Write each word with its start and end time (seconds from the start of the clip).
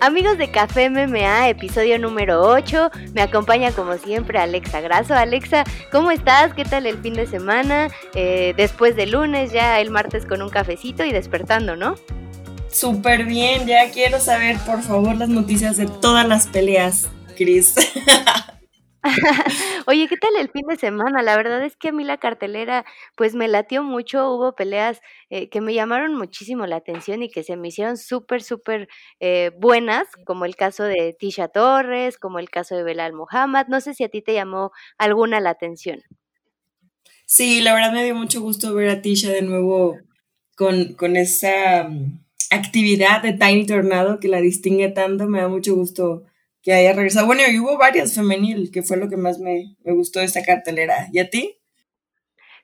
Amigos 0.00 0.36
de 0.36 0.50
Café 0.50 0.90
MMA, 0.90 1.48
episodio 1.48 1.98
número 1.98 2.42
8. 2.42 2.90
Me 3.14 3.22
acompaña 3.22 3.72
como 3.72 3.96
siempre 3.96 4.38
Alexa 4.38 4.82
Graso. 4.82 5.14
Alexa, 5.14 5.64
¿cómo 5.90 6.10
estás? 6.10 6.52
¿Qué 6.52 6.64
tal 6.64 6.86
el 6.86 6.98
fin 6.98 7.14
de 7.14 7.26
semana? 7.26 7.88
Eh, 8.14 8.52
después 8.58 8.94
de 8.94 9.06
lunes, 9.06 9.52
ya 9.52 9.80
el 9.80 9.90
martes 9.90 10.26
con 10.26 10.42
un 10.42 10.50
cafecito 10.50 11.02
y 11.04 11.12
despertando, 11.12 11.76
¿no? 11.76 11.94
Súper 12.70 13.24
bien, 13.24 13.66
ya 13.66 13.90
quiero 13.90 14.20
saber 14.20 14.58
por 14.58 14.82
favor 14.82 15.16
las 15.16 15.30
noticias 15.30 15.78
de 15.78 15.86
todas 15.86 16.28
las 16.28 16.46
peleas, 16.46 17.08
Cris. 17.34 17.74
Oye, 19.86 20.08
¿qué 20.08 20.16
tal 20.16 20.36
el 20.36 20.50
fin 20.50 20.62
de 20.68 20.76
semana? 20.76 21.22
La 21.22 21.36
verdad 21.36 21.64
es 21.64 21.76
que 21.76 21.88
a 21.88 21.92
mí 21.92 22.04
la 22.04 22.18
cartelera 22.18 22.84
pues 23.16 23.34
me 23.34 23.48
latió 23.48 23.82
mucho, 23.82 24.30
hubo 24.30 24.54
peleas 24.54 25.00
eh, 25.30 25.48
que 25.48 25.60
me 25.60 25.74
llamaron 25.74 26.14
muchísimo 26.14 26.66
la 26.66 26.76
atención 26.76 27.22
y 27.22 27.30
que 27.30 27.42
se 27.42 27.56
me 27.56 27.68
hicieron 27.68 27.96
súper, 27.96 28.42
súper 28.42 28.88
eh, 29.20 29.50
buenas, 29.58 30.06
como 30.24 30.44
el 30.44 30.56
caso 30.56 30.84
de 30.84 31.16
Tisha 31.18 31.48
Torres, 31.48 32.18
como 32.18 32.38
el 32.38 32.50
caso 32.50 32.76
de 32.76 32.82
Belal 32.82 33.12
Muhammad. 33.12 33.66
No 33.68 33.80
sé 33.80 33.94
si 33.94 34.04
a 34.04 34.08
ti 34.08 34.22
te 34.22 34.34
llamó 34.34 34.72
alguna 34.98 35.40
la 35.40 35.50
atención. 35.50 36.02
Sí, 37.26 37.60
la 37.60 37.74
verdad 37.74 37.92
me 37.92 38.04
dio 38.04 38.14
mucho 38.14 38.40
gusto 38.40 38.74
ver 38.74 38.88
a 38.88 39.02
Tisha 39.02 39.30
de 39.30 39.42
nuevo 39.42 39.98
con, 40.56 40.94
con 40.94 41.16
esa 41.16 41.84
mm, 41.88 42.20
actividad 42.50 43.22
de 43.22 43.32
Tiny 43.32 43.66
Tornado 43.66 44.20
que 44.20 44.28
la 44.28 44.40
distingue 44.40 44.88
tanto, 44.88 45.26
me 45.26 45.40
da 45.40 45.48
mucho 45.48 45.74
gusto 45.74 46.24
que 46.66 46.72
haya 46.72 46.94
regresado. 46.94 47.26
Bueno, 47.26 47.42
y 47.48 47.60
hubo 47.60 47.78
varias 47.78 48.12
femenil, 48.12 48.72
que 48.72 48.82
fue 48.82 48.96
lo 48.96 49.08
que 49.08 49.16
más 49.16 49.38
me, 49.38 49.76
gustó 49.84 50.18
de 50.18 50.24
esta 50.24 50.42
cartelera. 50.42 51.06
¿Y 51.12 51.20
a 51.20 51.30
ti? 51.30 51.60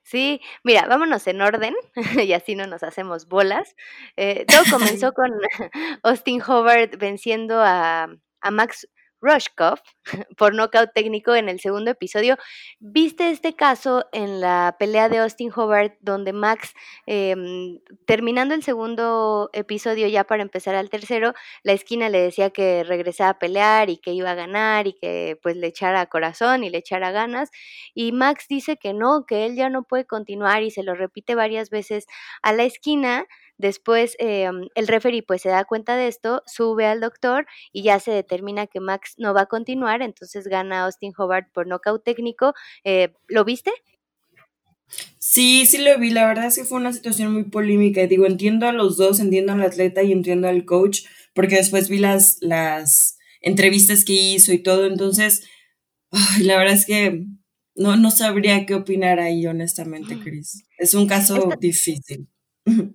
Sí, 0.03 0.41
mira, 0.61 0.85
vámonos 0.87 1.25
en 1.27 1.39
orden 1.39 1.73
y 2.21 2.33
así 2.33 2.53
no 2.55 2.67
nos 2.67 2.83
hacemos 2.83 3.29
bolas. 3.29 3.77
Eh, 4.17 4.45
todo 4.45 4.63
comenzó 4.69 5.13
con 5.13 5.31
Austin 6.03 6.41
Howard 6.45 6.97
venciendo 6.97 7.61
a, 7.61 8.13
a 8.41 8.51
Max 8.51 8.89
Rushkoff 9.23 9.79
por 10.37 10.53
nocaut 10.53 10.91
técnico 10.93 11.33
en 11.35 11.49
el 11.49 11.59
segundo 11.59 11.91
episodio. 11.91 12.37
¿Viste 12.79 13.29
este 13.31 13.55
caso 13.55 14.05
en 14.11 14.41
la 14.41 14.75
pelea 14.77 15.09
de 15.09 15.19
Austin 15.19 15.51
Hobart 15.55 15.95
donde 16.01 16.33
Max, 16.33 16.73
em, 17.05 17.79
terminando 18.05 18.53
el 18.53 18.63
segundo 18.63 19.49
episodio 19.53 20.07
ya 20.07 20.25
para 20.25 20.43
empezar 20.43 20.75
al 20.75 20.89
tercero, 20.89 21.33
la 21.63 21.73
esquina 21.73 22.09
le 22.09 22.19
decía 22.21 22.49
que 22.49 22.83
regresaba 22.83 23.31
a 23.31 23.39
pelear 23.39 23.89
y 23.89 23.97
que 23.97 24.11
iba 24.11 24.31
a 24.31 24.35
ganar 24.35 24.87
y 24.87 24.93
que 24.93 25.39
pues 25.41 25.55
le 25.55 25.67
echara 25.67 26.05
corazón 26.07 26.63
y 26.63 26.69
le 26.69 26.79
echara 26.79 27.11
ganas 27.11 27.49
y 27.93 28.11
Max 28.11 28.45
dice 28.49 28.77
que 28.77 28.93
no, 28.93 29.25
que 29.25 29.45
él 29.45 29.55
ya 29.55 29.69
no 29.69 29.83
puede 29.83 30.05
continuar 30.05 30.63
y 30.63 30.71
se 30.71 30.83
lo 30.83 30.95
repite 30.95 31.35
varias 31.35 31.69
veces 31.69 32.05
a 32.41 32.53
la 32.53 32.63
esquina 32.63 33.25
Después 33.57 34.15
em, 34.19 34.67
el 34.75 34.87
referee 34.87 35.23
pues 35.23 35.41
se 35.41 35.49
da 35.49 35.65
cuenta 35.65 35.95
de 35.95 36.07
esto, 36.07 36.41
sube 36.45 36.85
al 36.85 36.99
doctor 36.99 37.45
y 37.71 37.83
ya 37.83 37.99
se 37.99 38.11
determina 38.11 38.67
que 38.67 38.79
Max 38.79 39.13
no 39.17 39.33
va 39.33 39.41
a 39.41 39.45
continuar, 39.45 40.01
entonces 40.01 40.47
gana 40.47 40.85
Austin 40.85 41.13
Hobart 41.17 41.51
por 41.51 41.67
nocaut 41.67 42.03
técnico. 42.03 42.53
Eh, 42.83 43.13
¿Lo 43.27 43.45
viste? 43.45 43.71
Sí, 45.17 45.65
sí 45.65 45.77
lo 45.77 45.97
vi, 45.97 46.09
la 46.09 46.27
verdad 46.27 46.45
es 46.45 46.55
que 46.55 46.65
fue 46.65 46.77
una 46.77 46.93
situación 46.93 47.33
muy 47.33 47.45
polémica. 47.45 48.05
Digo, 48.07 48.25
entiendo 48.25 48.67
a 48.67 48.73
los 48.73 48.97
dos, 48.97 49.19
entiendo 49.19 49.53
al 49.53 49.61
atleta 49.61 50.03
y 50.03 50.11
entiendo 50.11 50.47
al 50.47 50.65
coach, 50.65 51.01
porque 51.33 51.55
después 51.55 51.89
vi 51.89 51.99
las, 51.99 52.37
las 52.41 53.17
entrevistas 53.41 54.05
que 54.05 54.13
hizo 54.13 54.53
y 54.53 54.59
todo, 54.59 54.85
entonces, 54.85 55.47
la 56.41 56.57
verdad 56.57 56.75
es 56.75 56.85
que 56.85 57.25
no, 57.75 57.95
no 57.97 58.11
sabría 58.11 58.65
qué 58.65 58.75
opinar 58.75 59.19
ahí, 59.19 59.47
honestamente, 59.47 60.19
Chris. 60.19 60.63
Es 60.77 60.93
un 60.93 61.07
caso 61.07 61.49
difícil. 61.59 62.27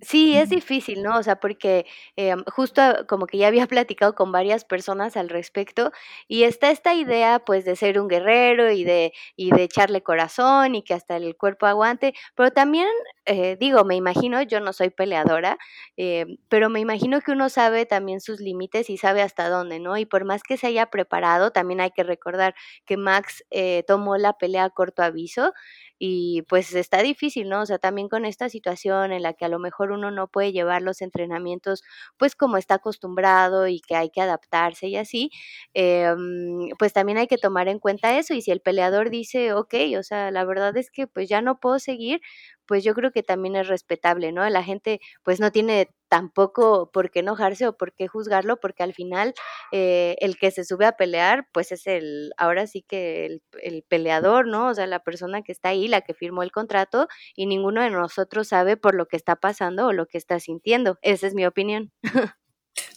Sí, 0.01 0.35
es 0.35 0.49
difícil, 0.49 1.03
¿no? 1.03 1.17
O 1.17 1.23
sea, 1.23 1.39
porque 1.39 1.85
em, 2.15 2.43
justo 2.47 2.81
como 3.07 3.27
que 3.27 3.37
ya 3.37 3.47
había 3.47 3.67
platicado 3.67 4.15
con 4.15 4.31
varias 4.31 4.65
personas 4.65 5.15
al 5.15 5.29
respecto 5.29 5.91
y 6.27 6.43
está 6.43 6.71
esta 6.71 6.93
idea 6.95 7.39
pues 7.45 7.65
de 7.65 7.75
ser 7.75 7.99
un 7.99 8.07
guerrero 8.07 8.71
y 8.71 8.83
de, 8.83 9.13
y 9.35 9.51
de 9.51 9.63
echarle 9.63 10.01
corazón 10.01 10.73
y 10.75 10.81
que 10.83 10.93
hasta 10.95 11.17
el 11.17 11.35
cuerpo 11.37 11.67
aguante, 11.67 12.13
pero 12.35 12.51
también 12.51 12.87
eh, 13.25 13.57
digo, 13.59 13.83
me 13.85 13.95
imagino, 13.95 14.41
yo 14.41 14.59
no 14.59 14.73
soy 14.73 14.89
peleadora, 14.89 15.57
eh, 15.97 16.25
pero 16.49 16.69
me 16.69 16.79
imagino 16.79 17.21
que 17.21 17.31
uno 17.31 17.47
sabe 17.49 17.85
también 17.85 18.21
sus 18.21 18.39
límites 18.39 18.89
y 18.89 18.97
sabe 18.97 19.21
hasta 19.21 19.49
dónde, 19.49 19.79
¿no? 19.79 19.97
Y 19.97 20.05
por 20.07 20.25
más 20.25 20.41
que 20.41 20.57
se 20.57 20.65
haya 20.67 20.87
preparado, 20.87 21.51
también 21.51 21.79
hay 21.81 21.91
que 21.91 22.03
recordar 22.03 22.55
que 22.85 22.97
Max 22.97 23.43
eh, 23.51 23.83
tomó 23.87 24.17
la 24.17 24.33
pelea 24.33 24.63
a 24.65 24.69
corto 24.71 25.03
aviso 25.03 25.53
y 25.99 26.43
pues 26.43 26.73
está 26.73 27.01
difícil, 27.03 27.49
¿no? 27.49 27.61
O 27.61 27.65
sea, 27.65 27.77
también 27.77 28.09
con 28.09 28.25
esta 28.25 28.49
situación 28.49 29.11
en 29.11 29.21
la 29.23 29.33
que 29.33 29.45
a 29.45 29.49
lo 29.49 29.59
mejor 29.59 29.91
uno 29.91 30.11
no 30.11 30.27
puede 30.27 30.51
llevar 30.53 30.81
los 30.81 31.01
entrenamientos 31.01 31.83
pues 32.17 32.35
como 32.35 32.57
está 32.57 32.75
acostumbrado 32.75 33.67
y 33.67 33.81
que 33.81 33.95
hay 33.95 34.09
que 34.09 34.21
adaptarse 34.21 34.87
y 34.87 34.95
así, 34.97 35.29
em, 35.73 36.69
pues 36.79 36.93
también 36.93 37.17
hay 37.17 37.27
que 37.27 37.37
tomar 37.37 37.67
en 37.67 37.79
cuenta 37.79 38.17
eso 38.17 38.33
y 38.33 38.41
si 38.41 38.51
el 38.51 38.61
peleador 38.61 39.09
dice, 39.09 39.53
ok, 39.53 39.73
o 39.99 40.03
sea, 40.03 40.31
la 40.31 40.45
verdad 40.45 40.75
es 40.77 40.89
que 40.91 41.07
pues 41.07 41.29
ya 41.29 41.41
no 41.41 41.59
puedo 41.59 41.79
seguir, 41.79 42.21
pues 42.69 42.83
yo 42.83 42.93
creo 42.93 43.11
que 43.11 43.23
también 43.23 43.55
es 43.55 43.67
respetable, 43.67 44.31
¿no? 44.31 44.47
La 44.47 44.63
gente 44.63 45.01
pues 45.23 45.39
no 45.39 45.51
tiene 45.51 45.89
tampoco 46.07 46.91
por 46.93 47.09
qué 47.09 47.21
enojarse 47.21 47.65
o 47.67 47.75
por 47.75 47.95
qué 47.95 48.07
juzgarlo, 48.07 48.59
porque 48.59 48.83
al 48.83 48.93
final 48.93 49.33
eh, 49.71 50.15
el 50.19 50.37
que 50.37 50.51
se 50.51 50.63
sube 50.63 50.85
a 50.85 50.91
pelear, 50.91 51.47
pues 51.51 51.71
es 51.71 51.87
el, 51.87 52.31
ahora 52.37 52.67
sí 52.67 52.85
que 52.87 53.25
el, 53.25 53.41
el, 53.63 53.81
peleador, 53.81 54.45
¿no? 54.45 54.67
O 54.67 54.73
sea, 54.75 54.85
la 54.85 54.99
persona 54.99 55.41
que 55.41 55.51
está 55.51 55.69
ahí, 55.69 55.87
la 55.87 56.01
que 56.01 56.13
firmó 56.13 56.43
el 56.43 56.51
contrato, 56.51 57.07
y 57.35 57.47
ninguno 57.47 57.81
de 57.81 57.89
nosotros 57.89 58.49
sabe 58.49 58.77
por 58.77 58.93
lo 58.93 59.07
que 59.07 59.17
está 59.17 59.35
pasando 59.35 59.87
o 59.87 59.91
lo 59.91 60.05
que 60.05 60.19
está 60.19 60.39
sintiendo. 60.39 60.99
Esa 61.01 61.25
es 61.25 61.33
mi 61.33 61.47
opinión. 61.47 61.91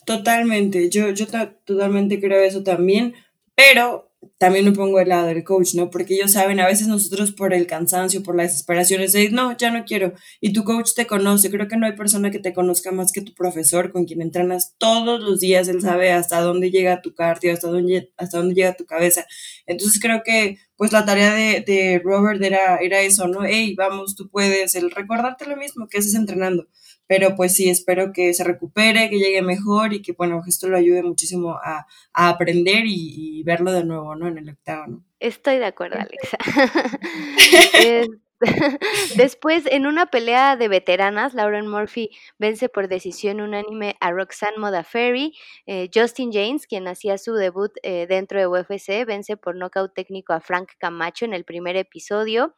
Totalmente, 0.04 0.90
yo, 0.90 1.10
yo 1.12 1.26
totalmente 1.64 2.20
creo 2.20 2.42
eso 2.42 2.62
también, 2.62 3.14
pero 3.54 4.11
también 4.38 4.64
me 4.64 4.72
pongo 4.72 5.00
el 5.00 5.08
lado 5.08 5.26
del 5.26 5.44
coach, 5.44 5.74
¿no? 5.74 5.90
Porque 5.90 6.14
ellos 6.14 6.32
saben, 6.32 6.60
a 6.60 6.66
veces 6.66 6.88
nosotros 6.88 7.32
por 7.32 7.52
el 7.54 7.66
cansancio, 7.66 8.22
por 8.22 8.36
la 8.36 8.44
desesperación, 8.44 9.00
es 9.00 9.14
no, 9.32 9.56
ya 9.56 9.70
no 9.70 9.84
quiero. 9.84 10.14
Y 10.40 10.52
tu 10.52 10.64
coach 10.64 10.90
te 10.94 11.06
conoce. 11.06 11.50
Creo 11.50 11.68
que 11.68 11.76
no 11.76 11.86
hay 11.86 11.92
persona 11.92 12.30
que 12.30 12.38
te 12.38 12.52
conozca 12.52 12.92
más 12.92 13.12
que 13.12 13.20
tu 13.22 13.34
profesor, 13.34 13.92
con 13.92 14.04
quien 14.04 14.22
entrenas 14.22 14.74
todos 14.78 15.20
los 15.20 15.40
días. 15.40 15.68
Él 15.68 15.80
sabe 15.80 16.12
hasta 16.12 16.40
dónde 16.40 16.70
llega 16.70 17.02
tu 17.02 17.14
cardio, 17.14 17.52
hasta 17.52 17.68
dónde, 17.68 18.12
hasta 18.16 18.38
dónde 18.38 18.54
llega 18.54 18.76
tu 18.76 18.86
cabeza. 18.86 19.26
Entonces 19.66 20.00
creo 20.00 20.22
que, 20.24 20.58
pues 20.76 20.92
la 20.92 21.04
tarea 21.04 21.34
de, 21.34 21.60
de 21.66 22.00
Robert 22.02 22.42
era, 22.42 22.78
era 22.78 23.00
eso, 23.00 23.28
¿no? 23.28 23.44
Hey, 23.44 23.74
vamos, 23.76 24.16
tú 24.16 24.28
puedes. 24.30 24.74
El 24.74 24.90
recordarte 24.90 25.46
lo 25.46 25.56
mismo 25.56 25.88
que 25.88 25.98
haces 25.98 26.14
entrenando 26.14 26.68
pero 27.12 27.36
pues 27.36 27.54
sí, 27.54 27.68
espero 27.68 28.10
que 28.10 28.32
se 28.32 28.42
recupere, 28.42 29.10
que 29.10 29.18
llegue 29.18 29.42
mejor 29.42 29.92
y 29.92 30.00
que, 30.00 30.12
bueno, 30.12 30.42
esto 30.46 30.66
lo 30.66 30.78
ayude 30.78 31.02
muchísimo 31.02 31.58
a, 31.62 31.86
aprender 32.14 32.84
y, 32.86 33.42
verlo 33.42 33.70
de 33.70 33.84
nuevo, 33.84 34.16
¿no? 34.16 34.28
En 34.28 34.38
el 34.38 34.48
octágono. 34.48 35.04
Estoy 35.20 35.58
de 35.58 35.66
acuerdo, 35.66 35.98
Alexa. 35.98 36.38
Después, 39.16 39.66
en 39.66 39.86
una 39.86 40.06
pelea 40.06 40.56
de 40.56 40.66
veteranas, 40.66 41.32
Lauren 41.32 41.68
Murphy 41.68 42.10
vence 42.38 42.68
por 42.68 42.88
decisión 42.88 43.40
unánime 43.40 43.96
a 44.00 44.10
Roxanne 44.10 44.58
Modafferi. 44.58 45.34
Eh, 45.66 45.88
Justin 45.94 46.32
James, 46.32 46.66
quien 46.66 46.88
hacía 46.88 47.18
su 47.18 47.34
debut 47.34 47.72
eh, 47.84 48.06
dentro 48.08 48.40
de 48.40 48.48
UFC, 48.48 49.06
vence 49.06 49.36
por 49.36 49.54
nocaut 49.54 49.94
técnico 49.94 50.32
a 50.32 50.40
Frank 50.40 50.70
Camacho 50.78 51.24
en 51.24 51.34
el 51.34 51.44
primer 51.44 51.76
episodio. 51.76 52.56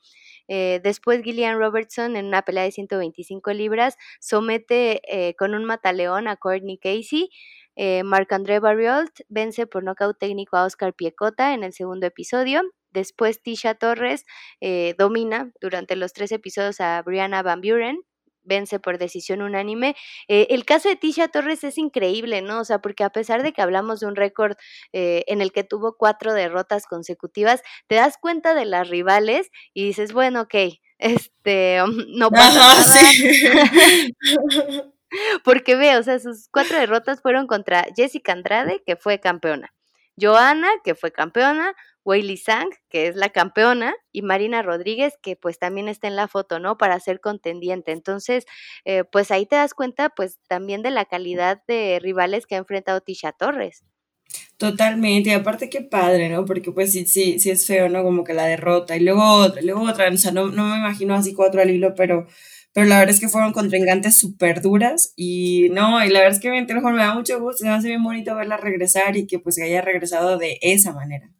Eh, 0.48 0.80
después 0.82 1.22
Gillian 1.22 1.58
Robertson 1.58 2.16
en 2.16 2.26
una 2.26 2.42
pelea 2.42 2.64
de 2.64 2.70
125 2.70 3.52
libras 3.52 3.96
somete 4.20 5.00
eh, 5.08 5.34
con 5.36 5.54
un 5.54 5.64
mataleón 5.64 6.28
a 6.28 6.36
Courtney 6.36 6.78
Casey. 6.78 7.30
Eh, 7.76 8.02
Marc-André 8.04 8.60
Barriot 8.60 9.10
vence 9.28 9.66
por 9.66 9.84
nocaut 9.84 10.18
técnico 10.18 10.56
a 10.56 10.64
Oscar 10.64 10.94
Piecota 10.94 11.54
en 11.54 11.64
el 11.64 11.72
segundo 11.72 12.06
episodio. 12.06 12.62
Después 12.90 13.42
Tisha 13.42 13.74
Torres 13.74 14.24
domina 14.96 15.50
durante 15.60 15.96
los 15.96 16.12
tres 16.12 16.30
episodios 16.30 16.80
a 16.80 17.02
Brianna 17.02 17.42
Van 17.42 17.60
Buren 17.60 18.04
vence 18.44 18.78
por 18.78 18.98
decisión 18.98 19.42
unánime. 19.42 19.96
Eh, 20.28 20.46
el 20.50 20.64
caso 20.64 20.88
de 20.88 20.96
Tisha 20.96 21.28
Torres 21.28 21.64
es 21.64 21.78
increíble, 21.78 22.42
¿no? 22.42 22.60
O 22.60 22.64
sea, 22.64 22.78
porque 22.80 23.04
a 23.04 23.10
pesar 23.10 23.42
de 23.42 23.52
que 23.52 23.62
hablamos 23.62 24.00
de 24.00 24.06
un 24.06 24.16
récord 24.16 24.56
eh, 24.92 25.24
en 25.26 25.40
el 25.40 25.52
que 25.52 25.64
tuvo 25.64 25.96
cuatro 25.96 26.32
derrotas 26.32 26.86
consecutivas, 26.86 27.62
te 27.88 27.96
das 27.96 28.16
cuenta 28.18 28.54
de 28.54 28.66
las 28.66 28.88
rivales 28.88 29.50
y 29.72 29.84
dices, 29.84 30.12
bueno, 30.12 30.42
ok, 30.42 30.54
este, 30.98 31.82
no 32.08 32.30
pasa 32.30 32.58
nada. 32.58 32.84
porque 35.44 35.76
ve, 35.76 35.96
o 35.96 36.02
sea, 36.02 36.18
sus 36.18 36.48
cuatro 36.50 36.78
derrotas 36.78 37.20
fueron 37.20 37.46
contra 37.46 37.86
Jessica 37.96 38.32
Andrade, 38.32 38.82
que 38.86 38.96
fue 38.96 39.20
campeona. 39.20 39.72
Joana, 40.20 40.68
que 40.84 40.94
fue 40.94 41.10
campeona, 41.10 41.74
Weili 42.04 42.36
Sang, 42.36 42.68
que 42.88 43.08
es 43.08 43.16
la 43.16 43.30
campeona, 43.30 43.94
y 44.12 44.22
Marina 44.22 44.62
Rodríguez, 44.62 45.14
que 45.20 45.36
pues 45.36 45.58
también 45.58 45.88
está 45.88 46.06
en 46.06 46.16
la 46.16 46.28
foto, 46.28 46.60
¿no? 46.60 46.78
Para 46.78 47.00
ser 47.00 47.20
contendiente. 47.20 47.92
Entonces, 47.92 48.44
eh, 48.84 49.04
pues 49.04 49.30
ahí 49.30 49.46
te 49.46 49.56
das 49.56 49.74
cuenta 49.74 50.10
pues 50.10 50.38
también 50.46 50.82
de 50.82 50.90
la 50.90 51.04
calidad 51.04 51.62
de 51.66 51.98
rivales 52.00 52.46
que 52.46 52.54
ha 52.54 52.58
enfrentado 52.58 53.00
Tisha 53.00 53.32
Torres. 53.32 53.84
Totalmente, 54.56 55.30
y 55.30 55.32
aparte 55.32 55.68
qué 55.68 55.82
padre, 55.82 56.28
¿no? 56.28 56.44
Porque 56.44 56.72
pues 56.72 56.92
sí, 56.92 57.06
sí, 57.06 57.38
sí 57.38 57.50
es 57.50 57.66
feo, 57.66 57.88
¿no? 57.88 58.02
Como 58.02 58.24
que 58.24 58.34
la 58.34 58.46
derrota 58.46 58.96
y 58.96 59.00
luego 59.00 59.22
otra, 59.22 59.62
luego 59.62 59.82
otra, 59.82 60.08
o 60.08 60.16
sea, 60.16 60.32
no, 60.32 60.48
no 60.48 60.66
me 60.66 60.78
imagino 60.78 61.14
así 61.14 61.34
cuatro 61.34 61.60
al 61.60 61.70
hilo, 61.70 61.94
pero 61.94 62.26
pero 62.74 62.88
la 62.88 62.98
verdad 62.98 63.14
es 63.14 63.20
que 63.20 63.28
fueron 63.28 63.52
contrincantes 63.52 64.16
súper 64.16 64.60
duras 64.60 65.14
y 65.16 65.68
no, 65.70 66.04
y 66.04 66.10
la 66.10 66.20
verdad 66.20 66.36
es 66.36 66.40
que 66.40 66.50
me 66.50 66.66
da 66.66 67.14
mucho 67.14 67.40
gusto, 67.40 67.64
me 67.64 67.70
hace 67.70 67.88
bien 67.88 68.02
bonito 68.02 68.34
verla 68.34 68.56
regresar 68.56 69.16
y 69.16 69.26
que 69.26 69.38
pues 69.38 69.58
haya 69.60 69.80
regresado 69.80 70.36
de 70.38 70.58
esa 70.60 70.92
manera. 70.92 71.30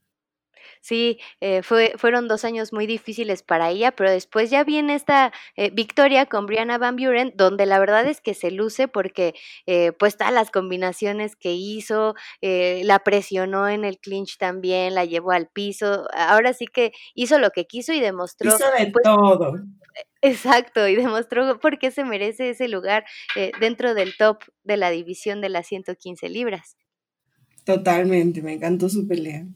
Sí, 0.85 1.19
eh, 1.41 1.63
fue, 1.63 1.95
fueron 1.97 2.29
dos 2.29 2.45
años 2.45 2.75
muy 2.75 2.87
difíciles 2.87 3.43
para 3.43 3.71
ella, 3.71 3.93
pero 3.93 4.11
después 4.11 4.51
ya 4.51 4.65
viene 4.65 4.95
esta 4.95 5.33
eh, 5.57 5.71
victoria 5.71 6.27
con 6.27 6.45
Brianna 6.45 6.77
Van 6.77 6.97
Buren, 6.97 7.33
donde 7.37 7.65
la 7.65 7.79
verdad 7.79 8.07
es 8.07 8.21
que 8.21 8.35
se 8.35 8.51
luce 8.51 8.87
porque 8.87 9.35
eh, 9.65 9.93
pues 9.93 10.19
todas 10.19 10.35
las 10.35 10.51
combinaciones 10.51 11.37
que 11.37 11.55
hizo, 11.55 12.15
la 12.43 12.99
presionó 12.99 13.67
en 13.67 13.87
el 13.87 13.99
clinch 13.99 14.37
también, 14.37 14.95
la 14.95 15.07
llevó 15.07 15.33
al 15.33 15.49
piso, 15.49 16.07
ahora 16.15 16.53
sí 16.53 16.67
que 16.67 16.93
hizo 17.15 17.39
lo 17.39 17.51
que 17.51 17.67
quiso 17.67 17.95
y 17.95 18.01
demostró. 18.01 18.55
Hizo 18.55 18.71
de 18.79 18.93
pues 18.93 19.03
todo. 19.03 19.55
Exacto, 20.25 20.89
y 20.89 20.97
demostró 20.97 21.61
por 21.61 21.79
qué 21.79 21.91
se 21.91 22.05
merece 22.05 22.51
ese 22.51 22.67
lugar 22.69 23.05
dentro 23.61 23.95
del 23.95 24.17
top 24.17 24.43
de 24.63 24.77
la 24.77 24.91
división 24.91 25.41
de 25.41 25.51
las 25.51 25.67
115 25.67 26.29
libras. 26.31 26.77
Totalmente, 27.65 28.43
me 28.43 28.55
encantó 28.55 28.89
su 28.89 29.07
pelea. 29.07 29.47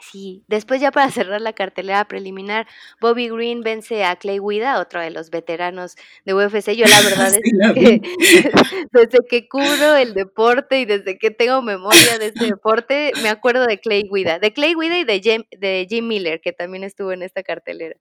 Sí, 0.00 0.44
después 0.48 0.80
ya 0.80 0.90
para 0.90 1.10
cerrar 1.10 1.40
la 1.40 1.52
cartelera 1.52 2.06
preliminar, 2.06 2.66
Bobby 3.00 3.28
Green 3.28 3.60
vence 3.62 4.04
a 4.04 4.16
Clay 4.16 4.38
Guida, 4.38 4.80
otro 4.80 5.00
de 5.00 5.10
los 5.10 5.30
veteranos 5.30 5.96
de 6.24 6.34
UFC. 6.34 6.72
Yo 6.72 6.86
la 6.86 7.00
verdad 7.04 7.34
es 7.34 7.40
que 7.74 8.00
desde 8.92 9.18
que 9.28 9.48
cubro 9.48 9.96
el 9.96 10.14
deporte 10.14 10.80
y 10.80 10.84
desde 10.86 11.18
que 11.18 11.30
tengo 11.30 11.62
memoria 11.62 12.18
de 12.18 12.26
este 12.26 12.46
deporte, 12.46 13.12
me 13.22 13.28
acuerdo 13.28 13.66
de 13.66 13.78
Clay 13.78 14.08
Guida, 14.10 14.38
de 14.38 14.52
Clay 14.52 14.74
Guida 14.74 14.98
y 14.98 15.04
de 15.04 15.20
Jim, 15.20 15.44
de 15.58 15.86
Jim 15.88 16.06
Miller, 16.06 16.40
que 16.40 16.52
también 16.52 16.84
estuvo 16.84 17.12
en 17.12 17.22
esta 17.22 17.42
cartelera. 17.42 17.96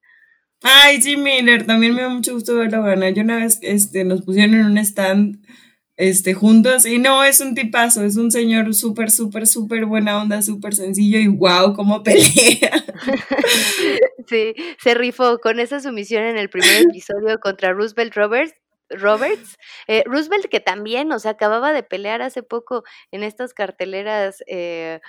Ay, 0.61 1.01
Jim 1.01 1.23
Miller, 1.23 1.65
también 1.65 1.95
me 1.95 2.01
da 2.01 2.09
mucho 2.09 2.33
gusto 2.33 2.56
verlo 2.56 2.83
ganar. 2.83 3.13
Yo 3.13 3.23
una 3.23 3.38
vez 3.38 3.59
este, 3.61 4.03
nos 4.03 4.21
pusieron 4.23 4.56
en 4.56 4.65
un 4.65 4.77
stand 4.77 5.39
este, 6.00 6.33
juntos. 6.33 6.85
Y 6.85 6.97
no, 6.97 7.23
es 7.23 7.41
un 7.41 7.53
tipazo, 7.53 8.03
es 8.03 8.15
un 8.15 8.31
señor 8.31 8.73
súper, 8.73 9.11
súper, 9.11 9.45
súper 9.45 9.85
buena 9.85 10.21
onda, 10.21 10.41
súper 10.41 10.73
sencillo 10.73 11.19
y 11.19 11.27
wow, 11.27 11.73
cómo 11.73 12.03
pelea. 12.03 12.85
Sí, 14.27 14.53
se 14.81 14.94
rifó 14.94 15.39
con 15.39 15.59
esa 15.59 15.81
sumisión 15.81 16.23
en 16.23 16.38
el 16.38 16.50
primer 16.50 16.83
episodio 16.83 17.39
contra 17.39 17.73
Roosevelt 17.73 18.15
Roberts. 18.15 18.53
Roberts, 18.91 19.57
eh, 19.88 20.03
Roosevelt 20.07 20.47
que 20.47 20.59
también, 20.59 21.12
o 21.12 21.19
sea, 21.19 21.31
acababa 21.31 21.73
de 21.73 21.83
pelear 21.83 22.23
hace 22.23 22.41
poco 22.41 22.83
en 23.12 23.21
estas 23.21 23.53
carteleras, 23.53 24.44
eh, 24.47 25.00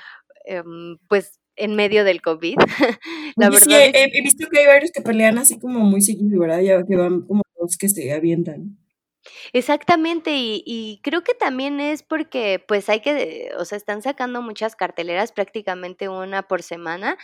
em, 0.44 0.98
pues 1.08 1.39
en 1.60 1.76
medio 1.76 2.04
del 2.04 2.22
COVID. 2.22 2.56
La 3.36 3.50
verdad 3.50 3.90
he, 3.94 4.22
visto 4.22 4.48
que 4.50 4.60
hay 4.60 4.66
varios 4.66 4.90
que 4.90 5.02
pelean 5.02 5.38
así 5.38 5.58
como 5.58 5.80
muy 5.80 6.00
seguido, 6.00 6.40
¿verdad? 6.40 6.60
Ya 6.60 6.84
que 6.84 6.96
van 6.96 7.22
como 7.22 7.42
dos 7.58 7.76
que 7.78 7.88
se 7.88 8.12
avientan. 8.12 8.78
Exactamente, 9.52 10.32
y, 10.34 10.62
y, 10.64 11.00
creo 11.02 11.22
que 11.22 11.34
también 11.34 11.78
es 11.78 12.02
porque 12.02 12.64
pues 12.66 12.88
hay 12.88 13.00
que, 13.00 13.50
o 13.58 13.66
sea, 13.66 13.76
están 13.76 14.00
sacando 14.00 14.40
muchas 14.40 14.76
carteleras, 14.76 15.32
prácticamente 15.32 16.08
una 16.08 16.48
por 16.48 16.62
semana, 16.62 17.18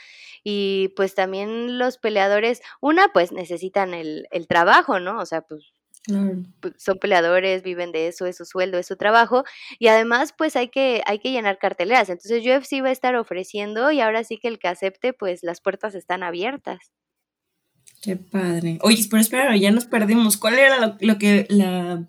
y 0.45 0.93
pues 0.97 1.15
también 1.15 1.79
los 1.79 1.97
peleadores, 1.97 2.61
una 2.83 3.09
pues 3.15 3.33
necesitan 3.33 3.95
el, 3.95 4.29
el 4.31 4.47
trabajo, 4.47 5.01
¿no? 5.01 5.19
O 5.19 5.27
sea, 5.27 5.41
pues, 5.41 5.73
son 6.07 6.99
peleadores, 7.01 7.63
viven 7.63 7.93
de 7.93 8.09
eso, 8.09 8.27
es 8.27 8.37
su 8.37 8.45
sueldo, 8.45 8.79
es 8.79 8.87
su 8.87 8.97
trabajo, 8.97 9.45
y 9.79 9.89
además 9.89 10.35
pues 10.37 10.57
hay 10.57 10.69
que, 10.69 11.03
hay 11.07 11.19
que 11.19 11.31
llenar 11.31 11.59
carteleras, 11.59 12.09
entonces 12.09 12.45
UFC 12.45 12.83
va 12.83 12.89
a 12.89 12.93
estar 12.93 13.17
ofreciendo 13.17 13.91
y 13.91 14.01
ahora 14.01 14.25
sí 14.25 14.39
que 14.39 14.49
el 14.49 14.59
que 14.59 14.69
acepte 14.69 15.13
pues 15.13 15.43
las 15.43 15.61
puertas 15.61 15.95
están 15.95 16.23
abiertas. 16.23 16.93
Qué 18.03 18.17
padre. 18.17 18.79
Oye, 18.83 19.05
pero 19.11 19.21
espera, 19.21 19.57
ya 19.57 19.71
nos 19.71 19.87
perdimos. 19.87 20.37
¿Cuál 20.37 20.59
era 20.59 20.97
lo, 21.01 21.19
que 21.19 21.47
la 21.49 22.07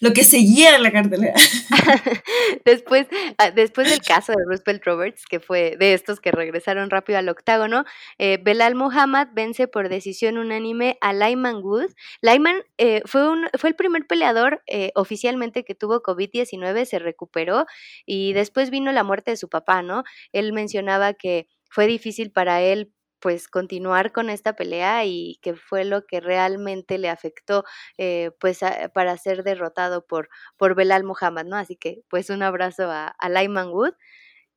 lo 0.00 0.12
que 0.12 0.24
seguía 0.24 0.76
en 0.76 0.82
la 0.82 0.90
cartelera? 0.90 1.34
después, 2.64 3.06
ah, 3.38 3.50
después 3.50 3.90
del 3.90 4.00
caso 4.00 4.32
de 4.32 4.42
Roosevelt 4.48 4.84
Roberts, 4.84 5.26
que 5.26 5.40
fue 5.40 5.76
de 5.78 5.94
estos 5.94 6.20
que 6.20 6.32
regresaron 6.32 6.90
rápido 6.90 7.18
al 7.18 7.28
octágono, 7.28 7.84
eh, 8.18 8.38
Belal 8.42 8.74
Muhammad 8.74 9.28
vence 9.32 9.68
por 9.68 9.88
decisión 9.88 10.38
unánime 10.38 10.98
a 11.00 11.12
Lyman 11.12 11.62
Wood. 11.62 11.90
Lyman 12.22 12.62
eh, 12.78 13.02
fue, 13.04 13.28
un, 13.28 13.48
fue 13.58 13.70
el 13.70 13.76
primer 13.76 14.06
peleador 14.06 14.62
eh, 14.66 14.90
oficialmente 14.94 15.64
que 15.64 15.74
tuvo 15.74 16.02
COVID-19, 16.02 16.84
se 16.86 16.98
recuperó 16.98 17.66
y 18.06 18.32
después 18.32 18.70
vino 18.70 18.92
la 18.92 19.04
muerte 19.04 19.32
de 19.32 19.36
su 19.36 19.48
papá, 19.48 19.82
¿no? 19.82 20.04
Él 20.32 20.52
mencionaba 20.52 21.12
que 21.14 21.46
fue 21.70 21.86
difícil 21.86 22.32
para 22.32 22.62
él 22.62 22.90
pues 23.20 23.48
continuar 23.48 24.12
con 24.12 24.30
esta 24.30 24.56
pelea 24.56 25.04
y 25.04 25.38
que 25.42 25.54
fue 25.54 25.84
lo 25.84 26.06
que 26.06 26.20
realmente 26.20 26.98
le 26.98 27.08
afectó 27.08 27.64
eh, 27.98 28.30
pues 28.40 28.60
para 28.94 29.16
ser 29.16 29.44
derrotado 29.44 30.06
por, 30.06 30.28
por 30.56 30.74
Belal 30.74 31.04
Muhammad, 31.04 31.44
¿no? 31.44 31.56
Así 31.56 31.76
que 31.76 32.02
pues 32.08 32.30
un 32.30 32.42
abrazo 32.42 32.90
a, 32.90 33.06
a 33.06 33.28
Lyman 33.28 33.68
Wood. 33.68 33.94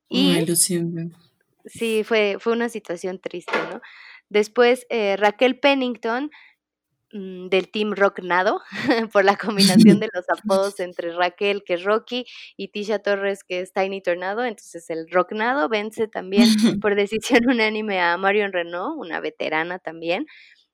Y, 0.08 0.44
sí, 1.66 2.04
fue, 2.04 2.36
fue 2.38 2.52
una 2.52 2.68
situación 2.68 3.20
triste, 3.20 3.56
¿no? 3.72 3.80
Después 4.28 4.86
eh, 4.90 5.16
Raquel 5.16 5.58
Pennington 5.58 6.30
del 7.14 7.70
Team 7.70 7.92
Rocknado, 7.94 8.60
por 9.12 9.24
la 9.24 9.36
combinación 9.36 10.00
de 10.00 10.08
los 10.12 10.24
apodos 10.28 10.80
entre 10.80 11.12
Raquel, 11.12 11.62
que 11.64 11.74
es 11.74 11.84
Rocky, 11.84 12.26
y 12.56 12.68
Tisha 12.68 12.98
Torres, 12.98 13.44
que 13.44 13.60
es 13.60 13.72
Tiny 13.72 14.02
Tornado. 14.02 14.44
Entonces 14.44 14.90
el 14.90 15.08
Rocknado 15.10 15.68
vence 15.68 16.08
también 16.08 16.48
por 16.82 16.96
decisión 16.96 17.42
unánime 17.48 18.00
a 18.00 18.16
Marion 18.16 18.52
Renault, 18.52 18.96
una 18.98 19.20
veterana 19.20 19.78
también. 19.78 20.26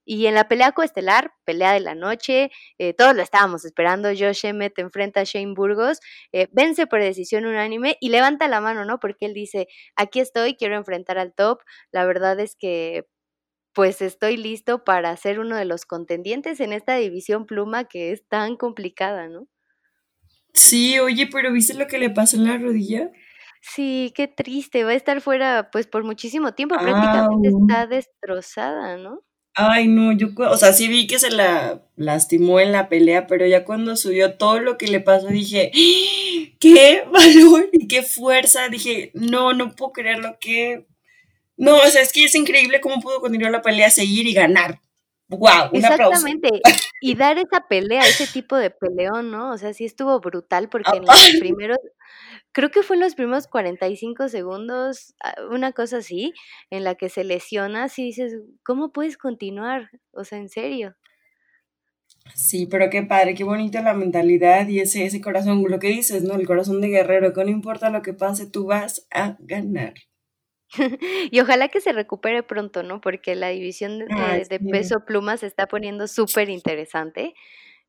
Y 0.06 0.26
en 0.26 0.34
la 0.34 0.48
pelea 0.48 0.72
coestelar, 0.72 1.32
pelea 1.44 1.74
de 1.74 1.80
la 1.80 1.94
noche, 1.94 2.50
eh, 2.78 2.94
todos 2.94 3.14
lo 3.14 3.22
estábamos 3.22 3.64
esperando. 3.66 4.08
Josh 4.08 4.46
Emmett 4.46 4.78
enfrenta 4.78 5.20
a 5.20 5.24
Shane 5.24 5.52
Burgos, 5.54 6.00
eh, 6.32 6.48
vence 6.52 6.86
por 6.86 7.00
decisión 7.00 7.44
unánime 7.44 7.96
y 8.00 8.08
levanta 8.08 8.48
la 8.48 8.60
mano, 8.62 8.84
¿no? 8.86 8.98
Porque 8.98 9.26
él 9.26 9.34
dice: 9.34 9.68
Aquí 9.94 10.20
estoy, 10.20 10.56
quiero 10.56 10.76
enfrentar 10.76 11.18
al 11.18 11.34
top. 11.34 11.60
La 11.92 12.06
verdad 12.06 12.40
es 12.40 12.56
que 12.56 13.04
pues 13.72 14.02
estoy 14.02 14.36
listo 14.36 14.84
para 14.84 15.16
ser 15.16 15.40
uno 15.40 15.56
de 15.56 15.64
los 15.64 15.84
contendientes 15.84 16.60
en 16.60 16.72
esta 16.72 16.96
división 16.96 17.46
pluma 17.46 17.84
que 17.84 18.12
es 18.12 18.26
tan 18.28 18.56
complicada, 18.56 19.28
¿no? 19.28 19.46
Sí, 20.52 20.98
oye, 20.98 21.28
pero 21.28 21.52
¿viste 21.52 21.74
lo 21.74 21.86
que 21.86 21.98
le 21.98 22.10
pasó 22.10 22.36
en 22.36 22.44
la 22.44 22.58
rodilla? 22.58 23.10
Sí, 23.62 24.12
qué 24.16 24.26
triste, 24.26 24.84
va 24.84 24.90
a 24.90 24.94
estar 24.94 25.20
fuera 25.20 25.70
pues 25.70 25.86
por 25.86 26.02
muchísimo 26.02 26.54
tiempo, 26.54 26.76
prácticamente 26.76 27.48
está 27.48 27.86
destrozada, 27.86 28.96
¿no? 28.96 29.22
Ay, 29.54 29.88
no, 29.88 30.12
yo, 30.12 30.28
o 30.36 30.56
sea, 30.56 30.72
sí 30.72 30.88
vi 30.88 31.06
que 31.06 31.18
se 31.18 31.30
la 31.30 31.82
lastimó 31.96 32.60
en 32.60 32.72
la 32.72 32.88
pelea, 32.88 33.26
pero 33.26 33.46
ya 33.46 33.64
cuando 33.64 33.96
subió 33.96 34.38
todo 34.38 34.60
lo 34.60 34.78
que 34.78 34.86
le 34.86 35.00
pasó 35.00 35.26
dije, 35.26 35.70
¡Ah! 35.74 36.54
qué 36.60 37.04
valor 37.12 37.68
y 37.72 37.86
qué 37.88 38.02
fuerza, 38.02 38.68
dije, 38.68 39.10
no, 39.14 39.52
no 39.52 39.74
puedo 39.74 39.92
creerlo, 39.92 40.38
qué 40.40 40.86
no, 41.60 41.76
o 41.76 41.86
sea, 41.88 42.00
es 42.00 42.10
que 42.10 42.24
es 42.24 42.34
increíble 42.34 42.80
cómo 42.80 43.02
pudo 43.02 43.20
continuar 43.20 43.52
la 43.52 43.60
pelea, 43.60 43.90
seguir 43.90 44.26
y 44.26 44.32
ganar. 44.32 44.80
¡Wow! 45.28 45.68
Un 45.72 45.76
Exactamente. 45.76 46.48
Y 47.02 47.14
dar 47.16 47.36
esa 47.36 47.68
pelea, 47.68 48.00
ese 48.00 48.26
tipo 48.26 48.56
de 48.56 48.70
peleón, 48.70 49.30
¿no? 49.30 49.50
O 49.52 49.58
sea, 49.58 49.74
sí 49.74 49.84
estuvo 49.84 50.18
brutal 50.20 50.70
porque 50.70 50.96
en 50.96 51.04
los 51.04 51.36
primeros, 51.38 51.76
creo 52.52 52.70
que 52.70 52.82
fue 52.82 52.96
en 52.96 53.02
los 53.02 53.14
primeros 53.14 53.46
45 53.46 54.28
segundos, 54.28 55.14
ah, 55.22 55.34
una 55.50 55.72
cosa 55.72 55.98
así, 55.98 56.32
en 56.70 56.82
la 56.82 56.94
que 56.94 57.10
se 57.10 57.24
lesiona, 57.24 57.88
y 57.94 58.04
dices, 58.04 58.38
¿cómo 58.64 58.90
puedes 58.90 59.18
continuar? 59.18 59.90
O 60.12 60.24
sea, 60.24 60.38
en 60.38 60.48
serio. 60.48 60.96
Sí, 62.34 62.66
pero 62.66 62.88
qué 62.88 63.02
padre, 63.02 63.34
qué 63.34 63.44
bonita 63.44 63.82
la 63.82 63.92
mentalidad 63.92 64.66
y 64.66 64.80
ese, 64.80 65.04
ese 65.04 65.20
corazón, 65.20 65.62
lo 65.68 65.78
que 65.78 65.88
dices, 65.88 66.22
¿no? 66.22 66.36
El 66.36 66.46
corazón 66.46 66.80
de 66.80 66.88
guerrero, 66.88 67.34
que 67.34 67.44
no 67.44 67.50
importa 67.50 67.90
lo 67.90 68.00
que 68.00 68.14
pase, 68.14 68.46
tú 68.46 68.64
vas 68.64 69.06
a 69.10 69.36
ganar. 69.40 69.92
y 71.30 71.40
ojalá 71.40 71.68
que 71.68 71.80
se 71.80 71.92
recupere 71.92 72.42
pronto, 72.42 72.82
¿no? 72.82 73.00
Porque 73.00 73.34
la 73.34 73.48
división 73.48 73.98
de, 73.98 74.60
peso 74.70 75.04
pluma 75.04 75.36
se 75.36 75.46
está 75.46 75.66
poniendo 75.66 76.06
súper 76.06 76.48
interesante. 76.48 77.34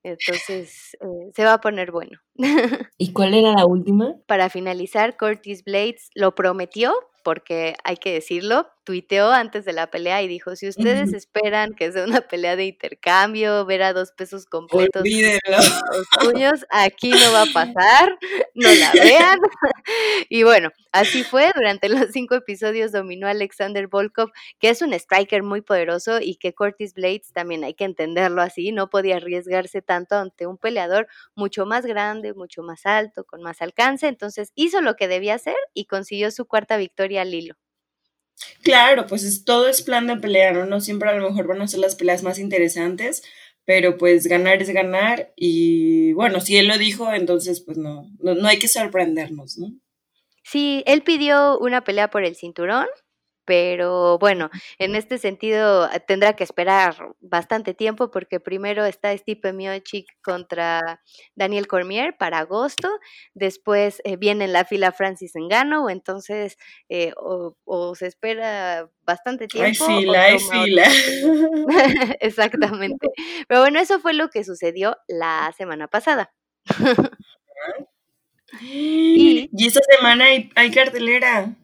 Entonces, 0.03 0.97
eh, 0.99 1.31
se 1.35 1.45
va 1.45 1.53
a 1.53 1.61
poner 1.61 1.91
bueno. 1.91 2.19
¿Y 2.97 3.13
cuál 3.13 3.35
era 3.35 3.53
la 3.53 3.65
última? 3.65 4.15
Para 4.27 4.49
finalizar, 4.49 5.15
Curtis 5.15 5.63
Blades 5.63 6.09
lo 6.15 6.33
prometió, 6.33 6.93
porque 7.23 7.75
hay 7.83 7.97
que 7.97 8.13
decirlo, 8.13 8.67
tuiteó 8.83 9.31
antes 9.31 9.65
de 9.65 9.73
la 9.73 9.91
pelea 9.91 10.21
y 10.21 10.27
dijo, 10.27 10.55
si 10.55 10.67
ustedes 10.67 11.13
esperan 11.13 11.73
que 11.73 11.91
sea 11.91 12.05
una 12.05 12.21
pelea 12.21 12.55
de 12.55 12.65
intercambio, 12.65 13.65
ver 13.65 13.83
a 13.83 13.93
dos 13.93 14.11
pesos 14.11 14.45
completos 14.45 15.03
los 15.03 16.07
puños, 16.19 16.65
aquí 16.69 17.11
no 17.11 17.31
va 17.31 17.43
a 17.43 17.53
pasar, 17.53 18.17
no 18.55 18.69
la 18.73 18.91
vean. 18.93 19.39
y 20.29 20.43
bueno, 20.43 20.69
así 20.91 21.23
fue, 21.23 21.51
durante 21.55 21.89
los 21.89 22.07
cinco 22.11 22.35
episodios 22.35 22.91
dominó 22.91 23.27
Alexander 23.27 23.87
Volkov, 23.87 24.31
que 24.59 24.69
es 24.69 24.81
un 24.81 24.93
striker 24.93 25.43
muy 25.43 25.61
poderoso 25.61 26.19
y 26.19 26.35
que 26.35 26.53
Curtis 26.53 26.93
Blades 26.93 27.31
también 27.33 27.63
hay 27.63 27.73
que 27.73 27.85
entenderlo 27.85 28.41
así, 28.41 28.71
no 28.71 28.89
podía 28.89 29.17
arriesgarse 29.17 29.81
tanto 29.81 30.15
ante 30.15 30.47
un 30.47 30.57
peleador 30.57 31.07
mucho 31.35 31.65
más 31.65 31.85
grande, 31.85 32.33
mucho 32.33 32.63
más 32.63 32.85
alto, 32.85 33.23
con 33.25 33.41
más 33.41 33.61
alcance, 33.61 34.07
entonces 34.07 34.51
hizo 34.55 34.81
lo 34.81 34.95
que 34.95 35.07
debía 35.07 35.35
hacer 35.35 35.55
y 35.73 35.85
consiguió 35.85 36.31
su 36.31 36.45
cuarta 36.45 36.77
victoria 36.77 37.21
al 37.21 37.33
hilo. 37.33 37.55
Claro, 38.63 39.07
pues 39.07 39.23
es, 39.23 39.43
todo 39.43 39.67
es 39.67 39.81
plan 39.81 40.07
de 40.07 40.17
pelea, 40.17 40.53
¿no? 40.53 40.65
No 40.65 40.81
siempre 40.81 41.09
a 41.09 41.13
lo 41.13 41.29
mejor 41.29 41.47
van 41.47 41.61
a 41.61 41.67
ser 41.67 41.79
las 41.79 41.95
peleas 41.95 42.23
más 42.23 42.39
interesantes, 42.39 43.23
pero 43.65 43.97
pues 43.97 44.27
ganar 44.27 44.61
es 44.61 44.69
ganar 44.69 45.33
y 45.35 46.13
bueno, 46.13 46.41
si 46.41 46.57
él 46.57 46.67
lo 46.67 46.77
dijo, 46.77 47.11
entonces 47.13 47.61
pues 47.61 47.77
no, 47.77 48.09
no, 48.19 48.35
no 48.35 48.47
hay 48.47 48.59
que 48.59 48.67
sorprendernos, 48.67 49.57
¿no? 49.57 49.73
Sí, 50.43 50.83
él 50.85 51.03
pidió 51.03 51.59
una 51.59 51.83
pelea 51.83 52.09
por 52.09 52.23
el 52.23 52.35
cinturón, 52.35 52.87
pero 53.45 54.17
bueno, 54.19 54.49
en 54.77 54.95
este 54.95 55.17
sentido 55.17 55.89
eh, 55.91 55.99
tendrá 55.99 56.33
que 56.33 56.43
esperar 56.43 56.95
bastante 57.19 57.73
tiempo 57.73 58.11
porque 58.11 58.39
primero 58.39 58.85
está 58.85 59.15
Stipe 59.17 59.53
Miocic 59.53 60.07
contra 60.23 61.01
Daniel 61.35 61.67
Cormier 61.67 62.15
para 62.17 62.39
agosto, 62.39 62.89
después 63.33 64.01
eh, 64.03 64.17
viene 64.17 64.45
en 64.45 64.53
la 64.53 64.65
fila 64.65 64.91
Francis 64.91 65.35
Engano, 65.35 65.89
entonces 65.89 66.57
eh, 66.89 67.13
o, 67.17 67.55
se 67.95 68.07
espera 68.07 68.89
bastante 69.03 69.47
tiempo. 69.47 69.85
Hay 69.85 69.99
fila, 69.99 70.23
hay 70.23 70.39
fila. 70.39 70.83
Exactamente. 72.19 73.07
Pero 73.47 73.61
bueno, 73.61 73.79
eso 73.79 73.99
fue 73.99 74.13
lo 74.13 74.29
que 74.29 74.43
sucedió 74.43 74.97
la 75.07 75.53
semana 75.57 75.87
pasada. 75.87 76.31
y, 78.61 79.49
y 79.51 79.67
esta 79.67 79.81
semana 79.97 80.25
hay, 80.25 80.51
hay 80.55 80.71
cartelera. 80.71 81.55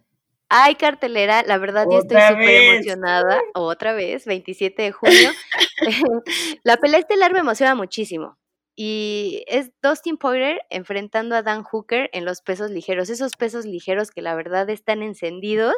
Hay 0.50 0.76
cartelera, 0.76 1.44
la 1.44 1.58
verdad 1.58 1.86
yo 1.92 2.00
estoy 2.00 2.22
súper 2.22 2.50
emocionada. 2.50 3.42
Otra 3.54 3.94
vez, 3.94 4.26
27 4.26 4.82
de 4.82 4.92
junio. 4.92 5.32
la 6.64 6.78
pelea 6.78 7.00
estelar 7.00 7.34
me 7.34 7.40
emociona 7.40 7.76
muchísimo. 7.76 8.38
Y 8.76 9.44
es 9.48 9.72
Dustin 9.82 10.18
Poirier 10.18 10.62
enfrentando 10.70 11.36
a 11.36 11.42
Dan 11.42 11.64
Hooker 11.64 12.10
en 12.14 12.26
los 12.26 12.42
pesos 12.42 12.70
ligeros. 12.70 13.10
Esos 13.10 13.36
pesos 13.36 13.66
ligeros 13.66 14.12
que 14.12 14.22
la 14.22 14.36
verdad 14.36 14.70
están 14.70 15.02
encendidos 15.02 15.76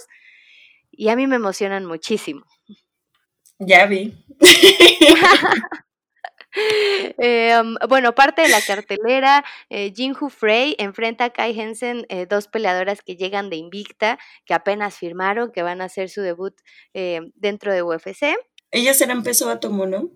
y 0.91 1.09
a 1.09 1.15
mí 1.15 1.25
me 1.25 1.37
emocionan 1.37 1.85
muchísimo. 1.85 2.45
Ya 3.57 3.85
vi. 3.85 4.13
Eh, 7.21 7.53
bueno, 7.87 8.15
parte 8.15 8.41
de 8.41 8.49
la 8.49 8.61
cartelera, 8.61 9.43
eh, 9.69 9.91
Jinhu 9.95 10.29
Frey 10.29 10.75
enfrenta 10.79 11.25
a 11.25 11.29
Kai 11.31 11.59
Hensen, 11.59 12.05
eh, 12.09 12.25
dos 12.27 12.47
peleadoras 12.47 13.01
que 13.01 13.15
llegan 13.15 13.49
de 13.49 13.57
Invicta, 13.57 14.17
que 14.45 14.53
apenas 14.53 14.97
firmaron, 14.97 15.51
que 15.51 15.63
van 15.63 15.81
a 15.81 15.85
hacer 15.85 16.09
su 16.09 16.21
debut 16.21 16.55
dentro 17.35 17.73
de 17.73 17.83
UFC. 17.83 18.35
Ellas 18.71 19.01
eran 19.01 19.23
peso 19.23 19.49
átomo, 19.49 19.85
¿no? 19.85 20.09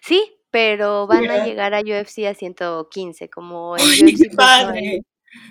Sí, 0.00 0.38
pero 0.50 1.06
van 1.06 1.30
a 1.30 1.44
llegar 1.44 1.74
a 1.74 1.80
UFC 1.80 2.26
a 2.26 2.34
115, 2.34 3.28
como 3.28 3.76
en 3.76 4.36
padre! 4.36 5.02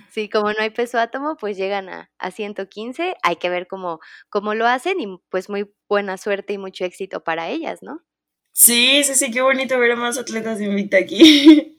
sí, 0.10 0.30
como 0.30 0.51
no 0.53 0.60
hay 0.60 0.70
peso 0.70 1.00
átomo, 1.00 1.38
pues 1.38 1.58
llegan 1.58 1.89
a, 1.89 2.12
a 2.18 2.32
115. 2.32 3.15
Hay 3.24 3.36
que 3.38 3.50
ver 3.50 3.68
cómo, 3.68 4.00
cómo 4.30 4.53
lo 4.53 4.68
hacen 4.68 5.00
y 5.00 5.08
pues 5.30 5.50
muy 5.50 5.72
buena 5.89 6.18
suerte 6.18 6.53
y 6.53 6.58
mucho 6.58 6.86
éxito 6.86 7.24
para 7.24 7.50
ellas, 7.50 7.80
¿no? 7.82 8.01
Sí, 8.53 9.03
sí, 9.03 9.15
sí, 9.15 9.31
qué 9.31 9.41
bonito 9.41 9.79
ver 9.79 9.91
a 9.91 9.96
más 9.96 10.17
atletas 10.17 10.60
de 10.60 10.65
Invicta 10.65 10.98
aquí. 10.98 11.77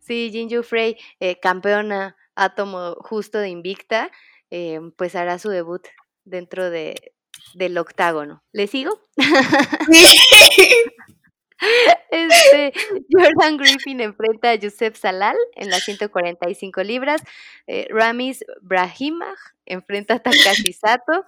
sí, 0.00 0.30
Jinju 0.32 0.62
Frey, 0.62 0.96
eh, 1.20 1.38
campeona 1.40 2.16
átomo 2.34 2.94
justo 3.00 3.38
de 3.38 3.48
Invicta, 3.48 4.10
eh, 4.50 4.80
pues 4.96 5.14
hará 5.14 5.38
su 5.38 5.48
debut 5.48 5.86
dentro 6.24 6.70
de, 6.70 7.12
del 7.54 7.78
octágono. 7.78 8.42
¿Le 8.52 8.66
sigo? 8.66 9.00
Este, 12.10 12.72
Jordan 13.10 13.56
Griffin 13.56 14.00
enfrenta 14.00 14.50
a 14.50 14.54
Yusef 14.54 14.96
Salal 14.96 15.36
en 15.56 15.68
las 15.70 15.82
145 15.82 16.82
libras. 16.84 17.22
Eh, 17.66 17.88
Ramis 17.90 18.44
Brahimaj 18.62 19.36
enfrenta 19.66 20.14
a 20.14 20.18
Takashi 20.20 20.72
Sato. 20.72 21.24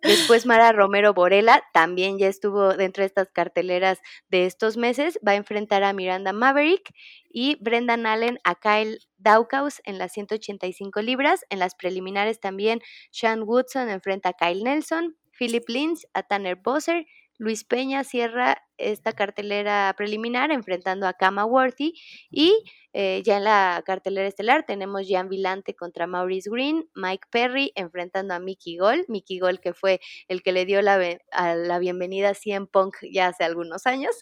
Después 0.00 0.46
Mara 0.46 0.72
Romero 0.72 1.12
Borela 1.12 1.62
también 1.74 2.18
ya 2.18 2.26
estuvo 2.26 2.74
dentro 2.74 3.02
de 3.02 3.08
estas 3.08 3.28
carteleras 3.30 4.00
de 4.30 4.46
estos 4.46 4.78
meses. 4.78 5.18
Va 5.26 5.32
a 5.32 5.36
enfrentar 5.36 5.82
a 5.82 5.92
Miranda 5.92 6.32
Maverick 6.32 6.90
y 7.28 7.58
Brendan 7.60 8.06
Allen 8.06 8.38
a 8.42 8.54
Kyle 8.54 8.98
Daukaus 9.18 9.82
en 9.84 9.98
las 9.98 10.12
185 10.12 11.02
libras. 11.02 11.44
En 11.50 11.58
las 11.58 11.74
preliminares 11.74 12.40
también 12.40 12.80
Sean 13.10 13.42
Woodson 13.42 13.90
enfrenta 13.90 14.30
a 14.30 14.32
Kyle 14.32 14.64
Nelson. 14.64 15.16
Philip 15.38 15.68
Lins 15.68 16.06
a 16.12 16.22
Tanner 16.22 16.56
Bosser 16.56 17.06
Luis 17.40 17.64
Peña 17.64 18.04
cierra 18.04 18.62
esta 18.76 19.14
cartelera 19.14 19.94
preliminar 19.96 20.50
enfrentando 20.50 21.06
a 21.06 21.14
Kama 21.14 21.46
Worthy 21.46 21.94
y 22.30 22.52
eh, 22.92 23.22
ya 23.24 23.38
en 23.38 23.44
la 23.44 23.82
cartelera 23.86 24.28
estelar 24.28 24.66
tenemos 24.66 25.06
Jan 25.08 25.30
Vilante 25.30 25.74
contra 25.74 26.06
Maurice 26.06 26.50
Green, 26.50 26.84
Mike 26.94 27.28
Perry 27.30 27.72
enfrentando 27.76 28.34
a 28.34 28.40
Mickey 28.40 28.76
Gol, 28.76 29.06
Mickey 29.08 29.38
Gol 29.38 29.58
que 29.58 29.72
fue 29.72 30.00
el 30.28 30.42
que 30.42 30.52
le 30.52 30.66
dio 30.66 30.82
la, 30.82 30.98
la 30.98 31.78
bienvenida 31.78 32.28
a 32.28 32.34
CM 32.34 32.66
Punk 32.66 32.96
ya 33.10 33.28
hace 33.28 33.44
algunos 33.44 33.86
años. 33.86 34.14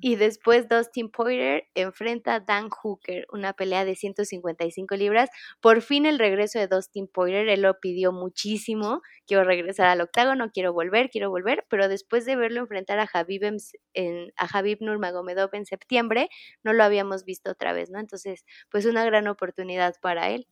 Y 0.00 0.16
después 0.16 0.68
Dustin 0.68 1.10
Poirier 1.10 1.64
enfrenta 1.74 2.36
a 2.36 2.40
Dan 2.40 2.70
Hooker, 2.70 3.26
una 3.32 3.52
pelea 3.52 3.84
de 3.84 3.94
155 3.94 4.96
libras. 4.96 5.30
Por 5.60 5.82
fin 5.82 6.06
el 6.06 6.18
regreso 6.18 6.58
de 6.58 6.68
Dustin 6.68 7.06
Poirier, 7.06 7.48
él 7.48 7.62
lo 7.62 7.78
pidió 7.80 8.12
muchísimo. 8.12 9.02
Quiero 9.26 9.44
regresar 9.44 9.88
al 9.88 10.00
octágono, 10.00 10.50
quiero 10.52 10.72
volver, 10.72 11.10
quiero 11.10 11.30
volver. 11.30 11.66
Pero 11.68 11.88
después 11.88 12.24
de 12.24 12.36
verlo 12.36 12.60
enfrentar 12.60 12.98
a 12.98 13.08
Habib, 13.12 13.58
en, 13.94 14.32
a 14.36 14.62
Nurmagomedov 14.80 15.50
en 15.54 15.66
septiembre, 15.66 16.28
no 16.62 16.72
lo 16.72 16.82
habíamos 16.82 17.24
visto 17.24 17.50
otra 17.50 17.72
vez, 17.72 17.90
¿no? 17.90 18.00
Entonces, 18.00 18.44
pues 18.70 18.86
una 18.86 19.04
gran 19.04 19.28
oportunidad 19.28 19.94
para 20.00 20.30
él. 20.30 20.46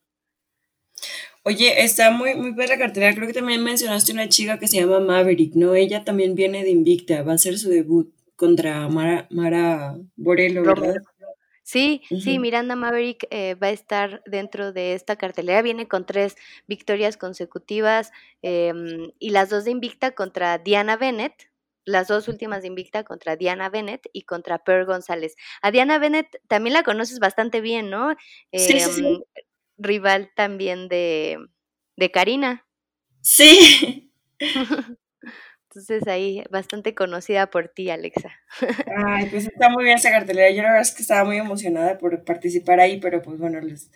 Oye, 1.45 1.83
está 1.83 2.11
muy, 2.11 2.35
muy 2.35 2.51
buena 2.51 2.75
la 2.75 2.79
cartera. 2.79 3.15
Creo 3.15 3.27
que 3.27 3.33
también 3.33 3.63
mencionaste 3.63 4.13
una 4.13 4.29
chica 4.29 4.59
que 4.59 4.69
se 4.69 4.79
llama 4.79 5.01
Maverick, 5.01 5.55
¿no? 5.55 5.75
Ella 5.75 6.05
también 6.05 6.35
viene 6.35 6.65
de 6.65 6.71
Invicta, 6.71 7.23
va 7.23 7.35
a 7.35 7.39
ser 7.39 7.57
su 7.59 7.71
debut 7.71 8.13
contra 8.39 8.89
Mara, 8.89 9.27
Mara 9.31 9.99
Borello, 10.17 10.63
¿verdad? 10.63 10.95
Sí, 11.65 12.01
sí, 12.23 12.39
Miranda 12.39 12.77
Maverick 12.77 13.27
eh, 13.31 13.55
va 13.57 13.67
a 13.67 13.73
estar 13.73 14.23
dentro 14.25 14.73
de 14.73 14.95
esta 14.95 15.17
cartelera. 15.17 15.61
Viene 15.61 15.87
con 15.87 16.07
tres 16.07 16.37
victorias 16.67 17.19
consecutivas 17.19 18.11
em, 18.41 19.11
y 19.19 19.31
las 19.31 19.51
dos 19.51 19.65
de 19.65 19.73
Invicta 19.73 20.13
contra 20.13 20.57
Diana 20.57 20.97
Bennett. 20.97 21.51
Las 21.85 22.09
dos 22.09 22.29
últimas 22.29 22.63
de 22.63 22.69
Invicta 22.69 23.05
contra 23.05 23.37
Diana 23.37 23.69
Bennett 23.69 24.09
y 24.15 24.23
contra 24.23 24.63
Per 24.65 24.87
González. 24.87 25.35
A 25.61 25.71
Diana 25.71 25.99
Bennett 25.99 26.41
también 26.47 26.73
la 26.73 26.85
conoces 26.85 27.19
bastante 27.19 27.61
bien, 27.61 27.91
¿no? 27.91 28.15
sí, 28.53 28.81
sí, 28.81 29.05
em, 29.05 29.23
Rival 29.77 30.31
también 30.35 30.89
de, 30.89 31.39
de 31.97 32.11
Karina. 32.11 32.67
Sí. 33.21 34.11
Entonces 35.71 36.09
ahí 36.09 36.43
bastante 36.51 36.95
conocida 36.95 37.51
por 37.51 37.69
ti, 37.69 37.91
Alexa. 37.91 38.31
Ay, 39.07 39.27
pues 39.31 39.47
está 39.47 39.69
muy 39.69 39.85
bien 39.85 39.99
esa 39.99 40.11
cartelera. 40.11 40.51
Yo 40.51 40.63
la 40.63 40.71
verdad 40.71 40.83
es 40.83 40.95
que 40.95 41.03
estaba 41.03 41.25
muy 41.25 41.37
emocionada 41.37 41.99
por 41.99 42.25
participar 42.25 42.81
ahí, 42.81 42.99
pero 43.01 43.21
pues 43.21 43.39
bueno, 43.39 43.61
les, 43.61 43.91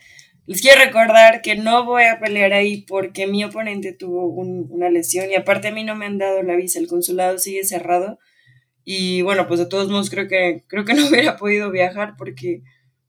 les 0.47 0.61
quiero 0.61 0.85
recordar 0.85 1.41
que 1.41 1.57
no 1.57 1.87
voy 1.87 2.05
a 2.05 2.21
pelear 2.21 2.53
ahí 2.53 2.83
porque 2.83 3.27
mi 3.27 3.43
oponente 3.43 3.95
tuvo 3.95 4.27
una 4.27 4.91
lesión 4.91 5.31
y 5.31 5.35
aparte 5.35 5.69
a 5.69 5.73
mí 5.73 5.83
no 5.83 5.95
me 5.95 6.05
han 6.05 6.19
dado 6.19 6.43
la 6.43 6.57
visa, 6.57 6.79
el 6.79 6.89
consulado 6.89 7.39
sigue 7.39 7.65
cerrado 7.65 8.19
y 8.85 9.23
bueno, 9.23 9.47
pues 9.49 9.61
de 9.61 9.67
todos 9.67 9.89
modos 9.89 10.11
creo 10.11 10.29
que, 10.29 10.65
creo 10.67 10.85
que 10.85 10.95
no 10.95 11.09
hubiera 11.09 11.37
podido 11.37 11.71
viajar 11.71 12.17
porque 12.19 12.63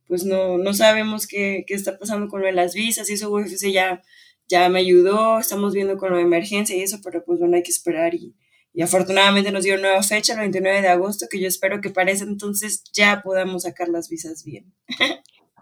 pues 0.08 0.24
no, 0.24 0.58
no 0.58 0.74
sabemos 0.74 1.28
qué, 1.28 1.66
qué 1.68 1.74
está 1.74 1.98
pasando 1.98 2.30
con 2.30 2.42
lo 2.42 2.48
de 2.48 2.54
las 2.54 2.74
visas 2.74 3.10
y 3.10 3.14
eso 3.14 3.30
UFC 3.30 3.72
ya, 3.72 4.02
ya 4.48 4.70
me 4.70 4.80
ayudó, 4.80 5.40
estamos 5.40 5.74
viendo 5.74 5.98
con 5.98 6.14
de 6.14 6.22
emergencia 6.22 6.76
y 6.78 6.82
eso, 6.82 7.00
pero 7.04 7.26
pues 7.26 7.40
bueno, 7.40 7.56
hay 7.58 7.64
que 7.64 7.72
esperar 7.72 8.14
y 8.14 8.36
y 8.74 8.82
afortunadamente 8.82 9.52
nos 9.52 9.64
dio 9.64 9.78
nueva 9.78 10.02
fecha, 10.04 10.34
el 10.34 10.40
29 10.40 10.82
de 10.82 10.88
agosto, 10.88 11.28
que 11.30 11.40
yo 11.40 11.48
espero 11.48 11.82
que 11.82 11.90
para 11.90 12.12
ese 12.12 12.24
entonces 12.24 12.84
ya 12.94 13.22
podamos 13.24 13.64
sacar 13.64 13.90
las 13.90 14.10
visas 14.10 14.44
bien. 14.44 14.74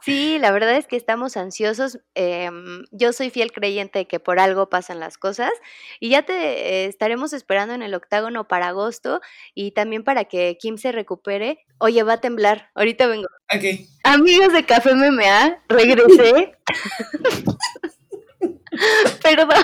Sí, 0.01 0.39
la 0.39 0.51
verdad 0.51 0.77
es 0.77 0.87
que 0.87 0.95
estamos 0.95 1.37
ansiosos. 1.37 1.99
Em, 2.15 2.85
yo 2.91 3.13
soy 3.13 3.29
fiel 3.29 3.51
creyente 3.51 3.99
de 3.99 4.07
que 4.07 4.19
por 4.19 4.39
algo 4.39 4.67
pasan 4.67 4.99
las 4.99 5.19
cosas 5.19 5.51
y 5.99 6.09
ya 6.09 6.23
te 6.23 6.33
eh, 6.33 6.85
estaremos 6.85 7.33
esperando 7.33 7.75
en 7.75 7.83
el 7.83 7.93
octágono 7.93 8.47
para 8.47 8.69
agosto 8.69 9.21
y 9.53 9.71
también 9.71 10.03
para 10.03 10.25
que 10.25 10.57
Kim 10.59 10.77
se 10.77 10.91
recupere. 10.91 11.59
Oye, 11.77 12.01
va 12.01 12.13
a 12.13 12.21
temblar. 12.21 12.71
Ahorita 12.73 13.05
vengo. 13.05 13.27
Ok. 13.53 13.87
Amigos 14.03 14.53
de 14.53 14.65
Café 14.65 14.95
MMA, 14.95 15.63
regresé. 15.69 16.55
Perdón. 19.23 19.63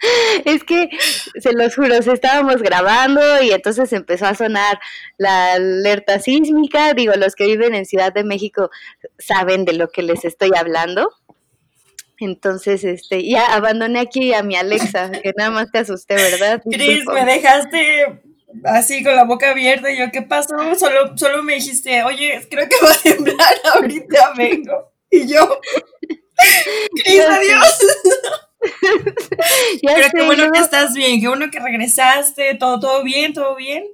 es 0.44 0.64
que, 0.64 0.88
se 1.40 1.52
los 1.52 1.74
juro, 1.74 1.94
estábamos 1.94 2.62
grabando 2.62 3.20
y 3.42 3.50
entonces 3.50 3.92
empezó 3.92 4.26
a 4.26 4.34
sonar 4.34 4.78
la 5.18 5.54
alerta 5.54 6.18
sísmica. 6.20 6.94
Digo, 6.94 7.14
los 7.14 7.34
que 7.34 7.46
viven 7.46 7.74
en 7.74 7.86
Ciudad 7.86 8.12
de 8.12 8.24
México 8.24 8.70
saben 9.18 9.64
de 9.64 9.74
lo 9.74 9.88
que 9.90 10.02
les 10.02 10.24
estoy 10.24 10.50
hablando. 10.56 11.10
Entonces, 12.18 12.84
este, 12.84 13.26
ya 13.26 13.54
abandoné 13.54 14.00
aquí 14.00 14.34
a 14.34 14.42
mi 14.42 14.56
Alexa, 14.56 15.10
que 15.22 15.32
nada 15.36 15.50
más 15.50 15.70
te 15.70 15.78
asusté, 15.78 16.14
¿verdad? 16.14 16.62
Cris, 16.70 17.04
me 17.06 17.24
dejaste 17.24 18.20
así 18.64 19.02
con 19.02 19.16
la 19.16 19.24
boca 19.24 19.50
abierta 19.50 19.90
y 19.90 19.98
yo, 19.98 20.10
¿qué 20.12 20.22
pasó? 20.22 20.56
Solo, 20.76 21.16
solo 21.16 21.42
me 21.42 21.54
dijiste, 21.54 22.02
oye, 22.02 22.46
creo 22.50 22.68
que 22.68 22.84
va 22.84 22.92
a 22.92 22.96
temblar, 22.96 23.54
ahorita 23.74 24.34
vengo. 24.36 24.92
Y 25.10 25.26
yo, 25.26 25.60
Cris, 27.02 27.20
adiós. 27.20 27.78
Pero 29.82 30.08
qué 30.14 30.22
bueno 30.24 30.50
que 30.50 30.58
estás 30.58 30.94
bien, 30.94 31.20
qué 31.20 31.28
bueno 31.28 31.50
que 31.50 31.60
regresaste, 31.60 32.54
todo, 32.56 32.78
todo 32.80 33.04
bien, 33.04 33.32
todo 33.32 33.56
bien. 33.56 33.84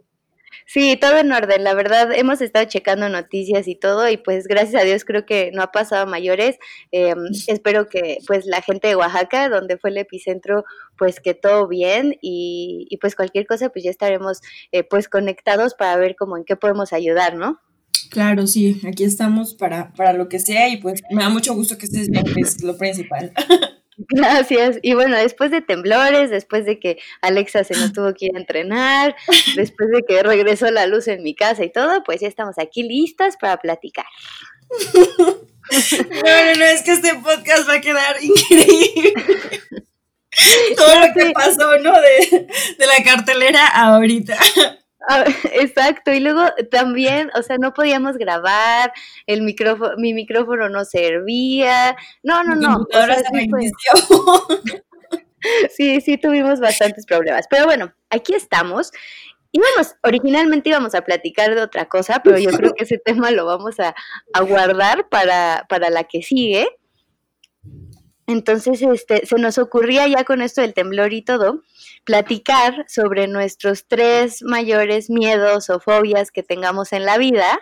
Sí, 0.68 0.98
todo 1.00 1.18
en 1.18 1.30
orden. 1.30 1.62
La 1.62 1.74
verdad, 1.74 2.10
hemos 2.12 2.40
estado 2.40 2.66
checando 2.66 3.08
noticias 3.08 3.68
y 3.68 3.76
todo, 3.76 4.08
y 4.10 4.16
pues 4.16 4.48
gracias 4.48 4.82
a 4.82 4.84
Dios 4.84 5.04
creo 5.04 5.24
que 5.24 5.52
no 5.52 5.62
ha 5.62 5.70
pasado 5.70 6.02
a 6.02 6.06
mayores. 6.06 6.58
Em, 6.90 7.18
espero 7.46 7.88
que 7.88 8.18
pues 8.26 8.46
la 8.46 8.60
gente 8.62 8.88
de 8.88 8.96
Oaxaca, 8.96 9.48
donde 9.48 9.78
fue 9.78 9.90
el 9.90 9.98
epicentro, 9.98 10.64
pues 10.98 11.20
que 11.20 11.34
todo 11.34 11.68
bien 11.68 12.16
y, 12.20 12.86
y 12.90 12.96
pues 12.96 13.14
cualquier 13.14 13.46
cosa, 13.46 13.68
pues 13.68 13.84
ya 13.84 13.90
estaremos 13.90 14.40
eh, 14.72 14.82
pues 14.82 15.08
conectados 15.08 15.74
para 15.74 15.96
ver 15.96 16.16
cómo 16.16 16.36
en 16.36 16.44
qué 16.44 16.56
podemos 16.56 16.92
ayudar, 16.92 17.36
¿no? 17.36 17.60
Claro, 18.10 18.46
sí, 18.46 18.80
aquí 18.86 19.04
estamos 19.04 19.54
para, 19.54 19.92
para 19.92 20.12
lo 20.12 20.28
que 20.28 20.38
sea 20.38 20.68
y 20.68 20.78
pues 20.78 21.02
me 21.10 21.22
da 21.22 21.28
mucho 21.28 21.54
gusto 21.54 21.78
que 21.78 21.86
estés 21.86 22.08
bien, 22.08 22.24
que 22.24 22.40
es 22.40 22.62
lo 22.62 22.76
principal. 22.76 23.32
Gracias. 23.96 24.78
Y 24.82 24.94
bueno, 24.94 25.16
después 25.16 25.50
de 25.50 25.62
temblores, 25.62 26.30
después 26.30 26.66
de 26.66 26.78
que 26.78 26.98
Alexa 27.22 27.64
se 27.64 27.74
nos 27.74 27.92
tuvo 27.92 28.12
que 28.12 28.26
ir 28.26 28.36
a 28.36 28.38
entrenar, 28.38 29.16
después 29.56 29.90
de 29.90 30.02
que 30.02 30.22
regresó 30.22 30.70
la 30.70 30.86
luz 30.86 31.08
en 31.08 31.22
mi 31.22 31.34
casa 31.34 31.64
y 31.64 31.72
todo, 31.72 32.02
pues 32.04 32.20
ya 32.20 32.28
estamos 32.28 32.58
aquí 32.58 32.82
listas 32.82 33.36
para 33.36 33.56
platicar. 33.58 34.06
No, 35.68 36.44
no, 36.44 36.54
no, 36.60 36.64
es 36.64 36.82
que 36.82 36.92
este 36.92 37.12
podcast 37.14 37.68
va 37.68 37.74
a 37.74 37.80
quedar 37.80 38.22
increíble. 38.22 39.14
Todo 40.76 41.00
lo 41.00 41.12
que 41.12 41.32
pasó, 41.32 41.76
¿no? 41.78 41.92
De, 42.00 42.46
de 42.78 42.86
la 42.86 43.02
cartelera 43.04 43.66
ahorita. 43.66 44.38
Ah, 45.08 45.24
exacto, 45.52 46.12
y 46.12 46.20
luego 46.20 46.42
también, 46.70 47.30
o 47.34 47.42
sea, 47.42 47.58
no 47.58 47.72
podíamos 47.72 48.16
grabar, 48.16 48.92
el 49.26 49.42
micrófono, 49.42 49.92
mi 49.98 50.14
micrófono 50.14 50.68
no 50.68 50.84
servía, 50.84 51.96
no, 52.22 52.42
no, 52.42 52.56
no. 52.56 52.78
O 52.78 52.86
sea, 52.90 53.22
sí, 53.32 53.70
sí, 55.70 56.00
sí, 56.00 56.18
tuvimos 56.18 56.60
bastantes 56.60 57.06
problemas, 57.06 57.46
pero 57.48 57.66
bueno, 57.66 57.92
aquí 58.10 58.34
estamos. 58.34 58.90
Íbamos, 59.52 59.94
originalmente 60.02 60.68
íbamos 60.68 60.94
a 60.94 61.02
platicar 61.02 61.54
de 61.54 61.62
otra 61.62 61.88
cosa, 61.88 62.20
pero 62.22 62.36
yo 62.38 62.50
creo 62.50 62.74
que 62.74 62.84
ese 62.84 62.98
tema 62.98 63.30
lo 63.30 63.46
vamos 63.46 63.80
a, 63.80 63.94
a 64.34 64.40
guardar 64.42 65.08
para, 65.08 65.64
para 65.68 65.88
la 65.88 66.04
que 66.04 66.22
sigue. 66.22 66.68
Entonces, 68.26 68.82
este, 68.82 69.24
se 69.24 69.36
nos 69.36 69.58
ocurría 69.58 70.06
ya 70.08 70.24
con 70.24 70.42
esto 70.42 70.60
del 70.60 70.74
temblor 70.74 71.12
y 71.12 71.22
todo, 71.22 71.62
platicar 72.04 72.84
sobre 72.88 73.28
nuestros 73.28 73.86
tres 73.86 74.42
mayores 74.42 75.10
miedos 75.10 75.70
o 75.70 75.78
fobias 75.78 76.30
que 76.32 76.42
tengamos 76.42 76.92
en 76.92 77.04
la 77.04 77.18
vida. 77.18 77.58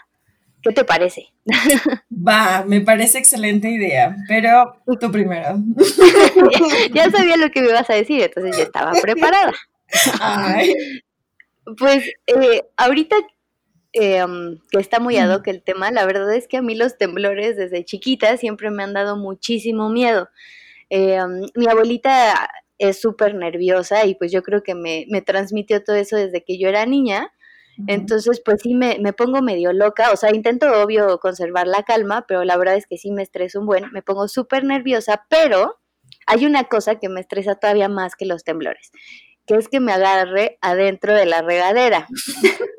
¿Qué 0.63 0.73
te 0.73 0.85
parece? 0.85 1.35
Va, 2.11 2.65
me 2.67 2.81
parece 2.81 3.19
excelente 3.19 3.69
idea, 3.69 4.17
pero 4.27 4.81
tú 4.99 5.13
primero. 5.13 5.59
ya, 6.95 7.11
sabía 7.11 7.37
lo 7.37 7.51
que 7.51 7.61
me 7.61 7.69
ibas 7.69 7.91
a 7.91 7.95
decir, 7.95 8.23
entonces 8.23 8.57
ya 8.57 8.63
estaba 8.63 8.93
preparada. 8.93 9.53
Pues 11.79 12.05
eh, 12.27 12.63
ahorita 12.77 13.17
em, 13.95 14.59
que 14.71 14.79
está 14.79 15.01
muy 15.01 15.17
ad 15.17 15.35
hoc 15.35 15.47
el 15.49 15.63
tema, 15.63 15.91
la 15.91 16.05
verdad 16.07 16.35
es 16.35 16.49
que 16.49 16.57
a 16.57 16.63
mí 16.63 16.75
los 16.75 16.99
temblores 16.99 17.57
desde 17.57 17.85
chiquita 17.85 18.37
siempre 18.37 18.71
me 18.71 18.83
han 18.83 18.93
dado 18.93 19.17
muchísimo 19.17 19.89
miedo. 19.89 20.29
Em, 20.91 21.43
mi 21.55 21.67
abuelita 21.67 22.49
es 22.79 23.01
súper 23.01 23.35
nerviosa 23.35 24.05
y 24.07 24.15
pues 24.15 24.33
yo 24.33 24.43
creo 24.43 24.63
que 24.63 24.75
me, 24.75 25.07
me, 25.09 25.23
transmitió 25.23 25.83
todo 25.83 25.97
eso 25.97 26.17
desde 26.17 26.45
que 26.45 26.59
yo 26.59 26.69
era 26.69 26.87
niña. 26.87 27.33
Entonces, 27.89 28.41
pues 28.45 28.63
sí 28.63 28.73
me, 28.75 28.99
me, 29.01 29.13
pongo 29.13 29.43
medio 29.43 29.73
loca, 29.73 30.13
o 30.13 30.17
sea, 30.17 30.33
intento 30.33 30.71
obvio 30.81 31.19
conservar 31.19 31.67
la 31.67 31.83
calma, 31.83 32.25
pero 32.29 32.45
la 32.45 32.57
verdad 32.57 32.77
es 32.77 32.87
que 32.87 32.99
sí 32.99 33.11
me 33.11 33.23
estreso 33.23 33.59
un 33.59 33.67
buen, 33.67 33.91
me 33.91 34.01
pongo 34.01 34.29
súper 34.29 34.63
nerviosa, 34.63 35.25
pero 35.29 35.81
hay 36.27 36.47
una 36.47 36.65
cosa 36.65 37.01
que 37.01 37.09
me 37.09 37.21
estresa 37.21 37.57
todavía 37.57 37.89
más 37.89 38.15
que 38.15 38.27
los 38.27 38.45
temblores, 38.45 38.93
que 39.47 39.57
es 39.57 39.69
que 39.69 39.81
me 39.81 39.93
agarre 39.93 40.59
adentro 40.61 41.15
de 41.15 41.27
la 41.27 41.43
regadera. 41.43 42.07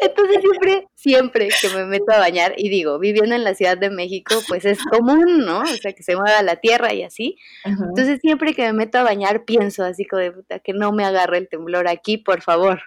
Entonces 0.00 0.40
siempre, 0.40 0.86
siempre 0.94 1.48
que 1.60 1.68
me 1.68 1.84
meto 1.84 2.12
a 2.12 2.18
bañar, 2.18 2.54
y 2.56 2.68
digo, 2.68 2.98
viviendo 2.98 3.34
en 3.34 3.44
la 3.44 3.54
Ciudad 3.54 3.78
de 3.78 3.90
México, 3.90 4.34
pues 4.48 4.64
es 4.64 4.78
común, 4.84 5.44
¿no? 5.44 5.60
O 5.60 5.66
sea, 5.66 5.92
que 5.92 6.02
se 6.02 6.16
mueva 6.16 6.42
la 6.42 6.56
tierra 6.56 6.92
y 6.92 7.02
así. 7.02 7.36
Entonces 7.64 8.20
siempre 8.20 8.54
que 8.54 8.62
me 8.62 8.72
meto 8.72 8.98
a 8.98 9.02
bañar 9.02 9.44
pienso 9.44 9.84
así 9.84 10.04
como 10.04 10.22
de 10.22 10.32
puta, 10.32 10.58
que 10.58 10.72
no 10.72 10.92
me 10.92 11.04
agarre 11.04 11.38
el 11.38 11.48
temblor 11.48 11.88
aquí, 11.88 12.18
por 12.18 12.42
favor. 12.42 12.82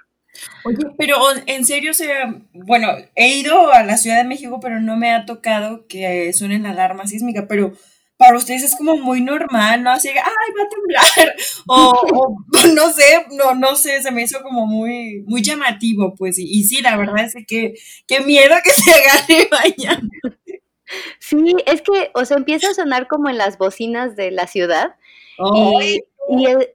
Oye, 0.66 0.78
pero 0.98 1.18
en 1.46 1.66
serio, 1.66 1.94
sea, 1.94 2.36
bueno, 2.52 2.90
he 3.16 3.38
ido 3.38 3.72
a 3.72 3.84
la 3.84 3.96
Ciudad 3.98 4.18
de 4.18 4.28
México, 4.28 4.60
pero 4.62 4.82
no 4.82 4.98
me 4.98 5.14
ha 5.14 5.26
tocado 5.26 5.88
que 5.88 6.34
suene 6.34 6.60
la 6.60 6.72
alarma 6.72 7.08
sísmica, 7.08 7.48
pero 7.48 7.74
para 8.26 8.38
ustedes 8.38 8.64
es 8.64 8.76
como 8.76 8.98
muy 8.98 9.22
normal, 9.22 9.84
¿no? 9.84 9.92
Así 9.92 10.12
que, 10.12 10.20
ay, 10.20 10.54
va 10.58 10.64
a 10.64 10.70
temblar, 10.70 11.36
o, 11.68 12.38
no 12.74 12.92
sé, 12.92 13.26
no, 13.32 13.54
no 13.54 13.76
sé, 13.76 14.02
se 14.02 14.12
me 14.12 14.24
hizo 14.24 14.42
como 14.42 14.66
muy, 14.66 15.24
muy 15.28 15.42
llamativo, 15.42 16.16
pues, 16.16 16.40
y, 16.40 16.64
sí, 16.64 16.82
la 16.82 16.98
verdad 16.98 17.26
es 17.26 17.36
que 17.48 17.76
qué 18.08 18.22
miedo 18.22 18.56
que 18.64 18.70
se 18.74 18.92
agarre 18.92 19.50
mañana. 19.52 20.10
Sí, 21.20 21.56
es 21.66 21.82
que, 21.82 22.12
o 22.14 22.26
sea, 22.26 22.38
empieza 22.38 22.70
a 22.70 22.74
sonar 22.74 23.08
como 23.08 23.30
en 23.30 23.38
las 23.38 23.58
bocinas 23.58 24.16
de 24.16 24.32
la 24.32 24.48
ciudad, 24.48 24.96
y, 25.38 26.02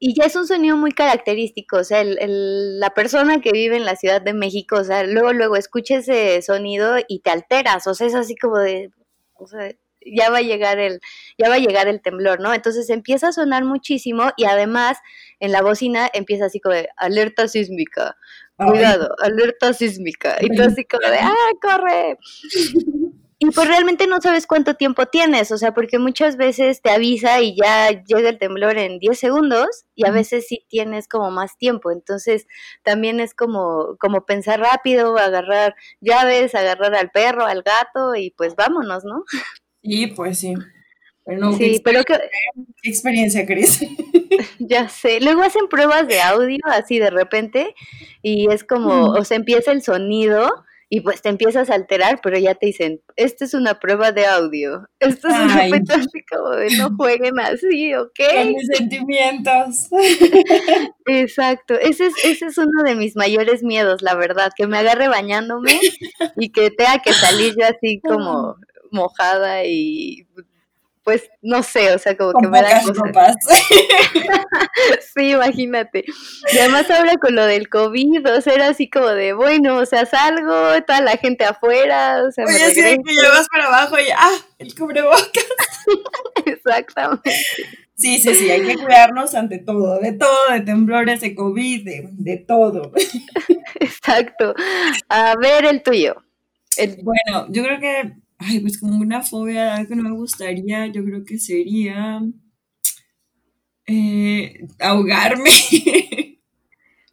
y, 0.00 0.14
ya 0.14 0.26
es 0.26 0.36
un 0.36 0.46
sonido 0.46 0.76
muy 0.76 0.92
característico, 0.92 1.78
o 1.78 1.84
sea, 1.84 2.02
el, 2.02 2.78
la 2.78 2.90
persona 2.90 3.40
que 3.40 3.50
vive 3.52 3.76
en 3.76 3.84
la 3.84 3.96
Ciudad 3.96 4.20
de 4.20 4.34
México, 4.34 4.76
o 4.76 4.84
sea, 4.84 5.02
luego, 5.04 5.32
luego 5.32 5.56
escucha 5.56 5.96
ese 5.96 6.40
sonido 6.42 6.96
y 7.08 7.20
te 7.20 7.30
alteras, 7.30 7.86
o 7.86 7.94
sea, 7.94 8.06
es 8.06 8.14
así 8.14 8.36
como 8.36 8.58
de, 8.58 8.90
o 9.34 9.46
sea, 9.46 9.72
ya 10.04 10.30
va 10.30 10.38
a 10.38 10.42
llegar 10.42 10.78
el, 10.78 11.00
ya 11.38 11.48
va 11.48 11.56
a 11.56 11.58
llegar 11.58 11.88
el 11.88 12.00
temblor, 12.00 12.40
¿no? 12.40 12.52
Entonces 12.54 12.90
empieza 12.90 13.28
a 13.28 13.32
sonar 13.32 13.64
muchísimo 13.64 14.30
y 14.36 14.44
además 14.44 14.98
en 15.40 15.52
la 15.52 15.62
bocina 15.62 16.08
empieza 16.12 16.46
así 16.46 16.60
como 16.60 16.74
de 16.74 16.88
alerta 16.96 17.48
sísmica, 17.48 18.16
cuidado, 18.56 19.14
alerta 19.22 19.72
sísmica, 19.72 20.36
y 20.40 20.54
tú 20.54 20.62
así 20.62 20.84
como 20.84 21.08
de, 21.10 21.18
¡ah, 21.18 21.34
corre! 21.62 22.18
Y 23.42 23.52
pues 23.52 23.66
realmente 23.68 24.06
no 24.06 24.20
sabes 24.20 24.46
cuánto 24.46 24.74
tiempo 24.74 25.06
tienes, 25.06 25.50
o 25.50 25.56
sea, 25.56 25.72
porque 25.72 25.98
muchas 25.98 26.36
veces 26.36 26.82
te 26.82 26.90
avisa 26.90 27.40
y 27.40 27.56
ya 27.56 27.88
llega 28.04 28.28
el 28.28 28.38
temblor 28.38 28.76
en 28.76 28.98
10 28.98 29.18
segundos 29.18 29.86
y 29.94 30.06
a 30.06 30.10
veces 30.10 30.46
sí 30.46 30.66
tienes 30.68 31.08
como 31.08 31.30
más 31.30 31.56
tiempo, 31.56 31.90
entonces 31.90 32.46
también 32.82 33.18
es 33.18 33.32
como, 33.32 33.96
como 33.98 34.26
pensar 34.26 34.60
rápido, 34.60 35.16
agarrar 35.16 35.74
llaves, 36.02 36.54
agarrar 36.54 36.94
al 36.94 37.10
perro, 37.12 37.46
al 37.46 37.62
gato 37.62 38.14
y 38.14 38.30
pues 38.32 38.56
vámonos, 38.56 39.04
¿no? 39.04 39.24
Sí, 39.82 40.06
pues 40.08 40.38
sí. 40.38 40.54
Pero 41.24 41.52
sí, 41.52 41.80
pero 41.84 42.02
que... 42.04 42.14
¿Qué 42.82 42.90
experiencia, 42.90 43.46
Cris? 43.46 43.80
ya 44.58 44.88
sé. 44.88 45.20
Luego 45.20 45.42
hacen 45.42 45.68
pruebas 45.68 46.08
de 46.08 46.20
audio 46.20 46.58
así 46.66 46.98
de 46.98 47.10
repente 47.10 47.74
y 48.22 48.50
es 48.50 48.64
como, 48.64 49.10
o 49.10 49.24
sea, 49.24 49.36
empieza 49.36 49.72
el 49.72 49.82
sonido 49.82 50.50
y 50.92 51.02
pues 51.02 51.22
te 51.22 51.28
empiezas 51.28 51.70
a 51.70 51.74
alterar, 51.74 52.20
pero 52.20 52.36
ya 52.36 52.56
te 52.56 52.66
dicen, 52.66 53.00
esta 53.14 53.44
es 53.44 53.54
una 53.54 53.78
prueba 53.78 54.10
de 54.10 54.26
audio. 54.26 54.88
Esto 54.98 55.28
es 55.28 55.34
un 55.34 55.50
así 55.52 56.24
como 56.28 56.50
de 56.50 56.76
no 56.76 56.96
jueguen 56.96 57.38
así, 57.38 57.94
¿ok? 57.94 58.18
Con 58.34 58.48
mis 58.48 58.66
sentimientos. 58.66 59.88
Exacto. 61.06 61.74
Ese 61.74 62.06
es, 62.06 62.14
ese 62.24 62.46
es 62.46 62.58
uno 62.58 62.82
de 62.84 62.96
mis 62.96 63.14
mayores 63.14 63.62
miedos, 63.62 64.02
la 64.02 64.16
verdad, 64.16 64.50
que 64.56 64.66
me 64.66 64.78
agarre 64.78 65.06
bañándome 65.06 65.78
y 66.36 66.50
que 66.50 66.72
tenga 66.72 66.98
que 66.98 67.12
salir 67.12 67.54
yo 67.56 67.66
así 67.66 68.00
como 68.00 68.56
mojada 68.92 69.64
y 69.64 70.26
pues 71.02 71.30
no 71.42 71.62
sé, 71.62 71.92
o 71.94 71.98
sea, 71.98 72.16
como 72.16 72.38
que 72.38 72.46
me 72.46 72.62
da 72.62 72.82
cosas. 72.82 73.34
sí, 75.14 75.30
imagínate. 75.30 76.04
Y 76.52 76.58
además 76.58 76.90
ahora 76.90 77.16
con 77.16 77.34
lo 77.34 77.46
del 77.46 77.68
COVID, 77.68 78.28
o 78.30 78.40
sea, 78.40 78.54
era 78.54 78.68
así 78.68 78.88
como 78.88 79.08
de, 79.08 79.32
bueno, 79.32 79.78
o 79.78 79.86
sea, 79.86 80.06
salgo, 80.06 80.82
toda 80.86 81.00
la 81.00 81.16
gente 81.16 81.44
afuera, 81.44 82.22
o 82.22 82.30
sea, 82.30 82.44
Oye, 82.44 82.64
me 82.68 83.02
que 83.02 83.14
llevas 83.14 83.48
para 83.48 83.66
abajo 83.66 83.98
y 83.98 84.10
ah, 84.16 84.36
el 84.58 84.74
cubrebocas. 84.74 85.46
Exactamente. 86.44 87.34
Sí, 87.94 88.18
sí, 88.18 88.34
sí, 88.34 88.50
hay 88.50 88.62
que 88.62 88.76
cuidarnos 88.76 89.34
ante 89.34 89.58
todo, 89.58 89.98
de 89.98 90.12
todo, 90.12 90.52
de 90.52 90.60
temblores, 90.60 91.20
de 91.20 91.34
COVID, 91.34 91.84
de, 91.84 92.08
de 92.12 92.36
todo. 92.38 92.92
Exacto. 93.80 94.54
A 95.08 95.34
ver 95.36 95.66
el 95.66 95.82
tuyo. 95.82 96.22
Bueno, 97.02 97.46
yo 97.50 97.62
creo 97.62 97.78
que 97.78 98.14
Ay, 98.42 98.60
pues 98.60 98.80
como 98.80 98.98
una 98.98 99.22
fobia, 99.22 99.74
algo 99.74 99.90
que 99.90 99.96
no 99.96 100.02
me 100.02 100.12
gustaría, 100.12 100.86
yo 100.86 101.04
creo 101.04 101.24
que 101.26 101.38
sería 101.38 102.22
eh, 103.86 104.66
ahogarme. 104.78 105.50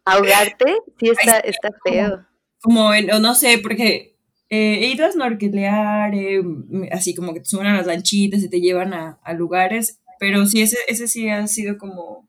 ¿Ahogarte? 0.06 0.78
Sí, 0.98 1.10
está, 1.10 1.38
está 1.40 1.68
feo. 1.84 2.24
Como, 2.62 2.92
no 3.20 3.34
sé, 3.34 3.58
porque 3.58 4.16
eh, 4.48 4.78
he 4.80 4.86
ido 4.86 5.04
a 5.04 5.12
snorkelear, 5.12 6.14
eh, 6.14 6.42
así 6.92 7.14
como 7.14 7.34
que 7.34 7.40
te 7.40 7.50
suben 7.50 7.66
a 7.66 7.76
las 7.76 7.86
lanchitas 7.86 8.42
y 8.42 8.48
te 8.48 8.62
llevan 8.62 8.94
a, 8.94 9.18
lugares, 9.34 10.00
pero 10.18 10.46
sí, 10.46 10.62
ese, 10.62 10.78
ese 10.88 11.08
sí 11.08 11.28
ha 11.28 11.46
sido 11.46 11.76
como, 11.76 12.26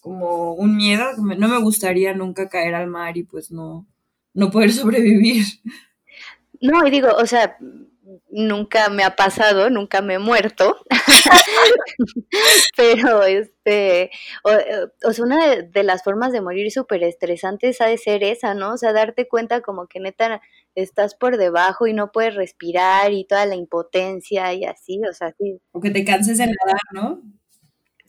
como 0.00 0.54
un 0.54 0.76
miedo, 0.76 1.04
no 1.16 1.48
me 1.48 1.60
gustaría 1.60 2.12
nunca 2.12 2.48
caer 2.48 2.74
al 2.74 2.88
mar 2.88 3.16
y 3.16 3.22
pues 3.22 3.52
no, 3.52 3.86
no 4.34 4.50
poder 4.50 4.72
sobrevivir. 4.72 5.44
No, 6.60 6.84
y 6.84 6.90
digo, 6.90 7.08
o 7.16 7.26
sea, 7.26 7.56
nunca 8.32 8.88
me 8.88 9.04
ha 9.04 9.14
pasado, 9.14 9.70
nunca 9.70 10.00
me 10.02 10.14
he 10.14 10.18
muerto, 10.18 10.76
Pero, 12.76 13.22
este, 13.24 14.10
o, 15.04 15.12
sea, 15.12 15.24
una 15.24 15.56
de, 15.56 15.82
las 15.82 16.02
formas 16.02 16.32
de 16.32 16.40
morir 16.40 16.70
súper 16.70 17.02
estresantes 17.04 17.80
ha 17.80 17.86
de 17.86 17.98
ser 17.98 18.24
esa, 18.24 18.54
¿no? 18.54 18.72
O 18.72 18.76
sea, 18.76 18.92
darte 18.92 19.28
cuenta 19.28 19.60
como 19.60 19.86
que 19.86 20.00
neta 20.00 20.40
estás 20.74 21.14
por 21.14 21.36
debajo 21.36 21.86
y 21.86 21.92
no 21.92 22.10
puedes 22.10 22.34
respirar 22.34 23.12
y 23.12 23.26
toda 23.26 23.46
la 23.46 23.54
impotencia 23.54 24.52
y 24.54 24.64
así, 24.64 25.00
o 25.08 25.12
sea, 25.12 25.34
sí. 25.38 25.60
O 25.72 25.80
que 25.80 25.90
te 25.90 26.04
canses 26.04 26.38
de 26.38 26.46
nadar, 26.46 26.80
¿no? 26.92 27.22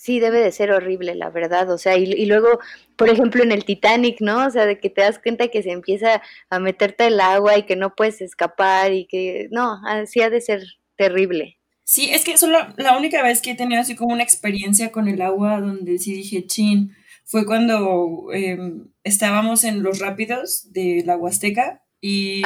Sí, 0.04 0.20
debe 0.20 0.42
de 0.42 0.52
ser 0.52 0.70
horrible, 0.74 1.16
la 1.16 1.30
verdad. 1.30 1.72
O 1.72 1.78
sea, 1.78 1.96
y, 1.96 2.04
y, 2.04 2.26
luego, 2.26 2.60
por 2.98 3.08
ejemplo, 3.08 3.42
en 3.42 3.54
el 3.54 3.64
Titanic, 3.64 4.20
¿no? 4.20 4.46
O 4.46 4.50
sea, 4.50 4.66
de 4.66 4.78
que 4.78 4.90
te 4.90 5.00
das 5.00 5.18
cuenta 5.18 5.48
que 5.48 5.64
se 5.64 5.72
empieza 5.72 6.22
a 6.50 6.60
meterte 6.60 7.08
el 7.08 7.22
agua 7.22 7.58
y 7.58 7.64
que 7.64 7.78
no 7.78 7.96
puedes 7.96 8.20
escapar 8.20 8.92
y 8.92 9.06
que, 9.06 9.48
no, 9.52 9.80
así 9.88 10.22
ha 10.22 10.30
de 10.30 10.42
ser 10.42 10.62
terrible. 10.98 11.58
Sí, 11.86 12.10
es 12.12 12.26
que 12.26 12.36
solo 12.36 12.58
la 12.76 12.98
única 12.98 13.24
vez 13.24 13.42
que 13.42 13.52
he 13.52 13.56
tenido 13.56 13.80
así 13.80 13.96
como 13.96 14.14
una 14.14 14.24
experiencia 14.24 14.92
con 14.92 15.08
el 15.08 15.22
agua 15.22 15.62
donde 15.62 15.98
sí 16.00 16.14
dije, 16.14 16.48
chin, 16.48 16.94
fue 17.24 17.46
cuando 17.46 18.28
em, 18.34 18.90
estábamos 19.06 19.64
en 19.64 19.84
los 19.84 20.00
rápidos 20.00 20.74
de 20.74 21.04
la 21.06 21.16
Huasteca 21.16 21.82
y, 22.02 22.42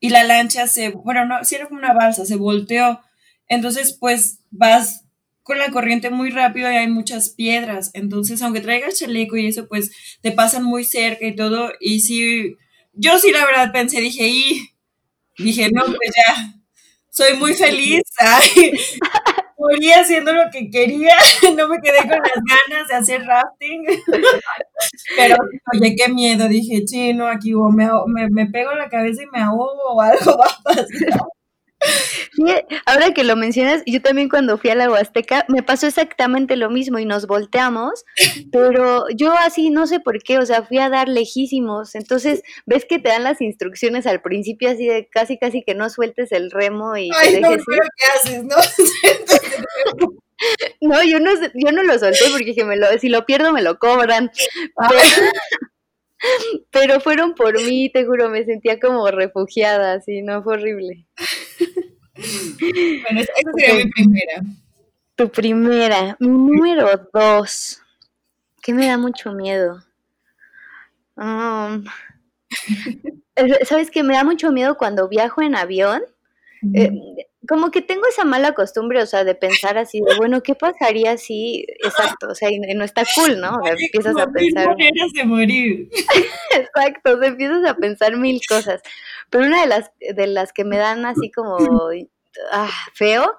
y 0.00 0.08
la 0.08 0.24
lancha 0.24 0.66
se, 0.66 0.88
bueno, 0.88 1.26
no, 1.26 1.44
sí 1.44 1.56
era 1.56 1.66
como 1.66 1.80
una 1.80 1.92
balsa, 1.92 2.24
se 2.24 2.36
volteó. 2.36 3.02
Entonces, 3.48 3.92
pues 4.00 4.38
vas 4.50 5.04
con 5.44 5.58
la 5.58 5.70
corriente 5.70 6.10
muy 6.10 6.30
rápido 6.30 6.72
y 6.72 6.74
hay 6.74 6.88
muchas 6.88 7.30
piedras. 7.30 7.90
Entonces, 7.94 8.42
aunque 8.42 8.60
traigas 8.60 8.98
chaleco 8.98 9.36
y 9.36 9.46
eso, 9.46 9.68
pues 9.68 9.92
te 10.22 10.32
pasan 10.32 10.64
muy 10.64 10.84
cerca 10.84 11.26
y 11.26 11.36
todo. 11.36 11.70
Y 11.78 12.00
sí, 12.00 12.56
yo 12.94 13.18
sí 13.18 13.30
la 13.30 13.44
verdad 13.46 13.70
pensé, 13.72 14.00
dije, 14.00 14.26
y 14.26 14.70
dije, 15.38 15.70
no, 15.70 15.84
pues 15.84 16.10
ya, 16.16 16.54
soy 17.10 17.36
muy 17.36 17.54
feliz. 17.54 18.02
Ay, 18.18 18.72
morí 19.58 19.92
haciendo 19.92 20.32
lo 20.32 20.44
que 20.50 20.70
quería, 20.70 21.14
no 21.56 21.68
me 21.68 21.80
quedé 21.80 21.98
con 21.98 22.18
las 22.18 22.68
ganas 22.68 22.88
de 22.88 22.94
hacer 22.94 23.22
rafting. 23.24 23.84
Pero, 25.16 25.36
oye, 25.74 25.94
qué 25.96 26.08
miedo, 26.10 26.48
dije, 26.48 26.84
chino, 26.84 27.28
aquí 27.28 27.52
me, 27.54 28.28
me, 28.30 28.46
pego 28.46 28.72
la 28.72 28.88
cabeza 28.88 29.22
y 29.22 29.26
me 29.26 29.40
ahogo 29.42 29.94
o 29.94 30.00
algo 30.00 30.38
va 30.38 30.46
a 30.46 30.62
pasar. 30.62 30.86
Ahora 32.86 33.12
que 33.12 33.24
lo 33.24 33.36
mencionas, 33.36 33.82
yo 33.86 34.00
también 34.02 34.28
cuando 34.28 34.58
fui 34.58 34.70
a 34.70 34.74
la 34.74 34.90
Huasteca 34.90 35.44
me 35.48 35.62
pasó 35.62 35.86
exactamente 35.86 36.56
lo 36.56 36.70
mismo 36.70 36.98
y 36.98 37.04
nos 37.04 37.26
volteamos, 37.26 38.04
pero 38.52 39.06
yo 39.14 39.32
así 39.32 39.70
no 39.70 39.86
sé 39.86 40.00
por 40.00 40.22
qué, 40.22 40.38
o 40.38 40.46
sea, 40.46 40.62
fui 40.62 40.78
a 40.78 40.88
dar 40.88 41.08
lejísimos, 41.08 41.94
entonces 41.94 42.42
ves 42.66 42.84
que 42.84 42.98
te 42.98 43.08
dan 43.08 43.24
las 43.24 43.40
instrucciones 43.40 44.06
al 44.06 44.22
principio 44.22 44.70
así 44.70 44.86
de 44.86 45.08
casi 45.08 45.38
casi 45.38 45.62
que 45.62 45.74
no 45.74 45.90
sueltes 45.90 46.32
el 46.32 46.50
remo 46.50 46.96
y 46.96 47.10
Ay, 47.14 47.40
no, 47.40 47.50
¿qué 47.50 48.06
haces? 48.14 48.44
No, 48.44 48.56
no, 50.80 51.02
yo 51.02 51.20
no, 51.20 51.30
yo 51.54 51.72
no 51.72 51.82
lo 51.82 51.98
solté 51.98 52.24
porque 52.30 52.46
dije, 52.46 52.64
me 52.64 52.76
lo, 52.76 52.86
si 52.98 53.08
lo 53.08 53.26
pierdo 53.26 53.52
me 53.52 53.62
lo 53.62 53.78
cobran. 53.78 54.30
Pero, 56.70 57.00
fueron 57.00 57.34
por 57.34 57.54
mí, 57.62 57.90
te 57.90 58.04
juro, 58.04 58.30
me 58.30 58.44
sentía 58.44 58.80
como 58.80 59.06
refugiada, 59.10 59.94
así, 59.94 60.22
no, 60.22 60.42
fue 60.42 60.54
horrible. 60.54 61.06
Bueno, 62.14 63.20
esa 63.20 63.32
sería 63.56 63.84
mi 63.84 63.90
primera. 63.90 64.42
Tu 65.16 65.28
primera. 65.28 66.16
Mi 66.20 66.28
número 66.28 67.08
dos. 67.12 67.80
Que 68.62 68.72
me 68.72 68.86
da 68.86 68.98
mucho 68.98 69.32
miedo. 69.32 69.84
Um, 71.16 71.84
¿Sabes 73.66 73.90
que 73.90 74.02
me 74.02 74.14
da 74.14 74.24
mucho 74.24 74.52
miedo 74.52 74.76
cuando 74.76 75.08
viajo 75.08 75.42
en 75.42 75.54
avión? 75.56 76.02
Eh, 76.72 76.90
como 77.48 77.70
que 77.70 77.82
tengo 77.82 78.06
esa 78.06 78.24
mala 78.24 78.52
costumbre, 78.52 79.02
o 79.02 79.06
sea, 79.06 79.24
de 79.24 79.34
pensar 79.34 79.78
así, 79.78 80.00
de, 80.00 80.16
bueno, 80.16 80.42
¿qué 80.42 80.54
pasaría 80.54 81.16
si, 81.16 81.66
exacto, 81.84 82.28
o 82.28 82.34
sea, 82.34 82.50
y 82.50 82.58
no 82.58 82.84
está 82.84 83.04
cool, 83.14 83.40
¿no? 83.40 83.56
O 83.56 83.64
sea, 83.64 83.74
empiezas 83.78 84.16
a 84.16 84.26
pensar... 84.26 84.68
maneras 84.68 85.12
de 85.14 85.24
morir. 85.24 85.88
exacto, 86.56 87.14
o 87.14 87.18
sea, 87.18 87.28
empiezas 87.28 87.64
a 87.66 87.74
pensar 87.76 88.16
mil 88.16 88.40
cosas. 88.48 88.80
Pero 89.30 89.46
una 89.46 89.60
de 89.62 89.66
las, 89.66 89.90
de 89.98 90.26
las 90.26 90.52
que 90.52 90.64
me 90.64 90.76
dan 90.76 91.04
así 91.06 91.30
como 91.30 91.58
ah, 92.52 92.70
feo, 92.94 93.36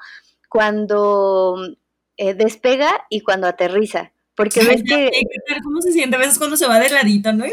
cuando 0.50 1.58
eh, 2.18 2.34
despega 2.34 3.06
y 3.10 3.22
cuando 3.22 3.48
aterriza. 3.48 4.12
Porque 4.36 4.64
ves 4.64 4.84
que... 4.84 5.10
¿Cómo 5.64 5.82
se 5.82 5.94
siente? 5.94 6.18
A 6.18 6.20
veces 6.20 6.38
cuando 6.38 6.58
se 6.58 6.68
va 6.68 6.80
de 6.80 6.90
ladito, 6.90 7.32
¿no? 7.32 7.46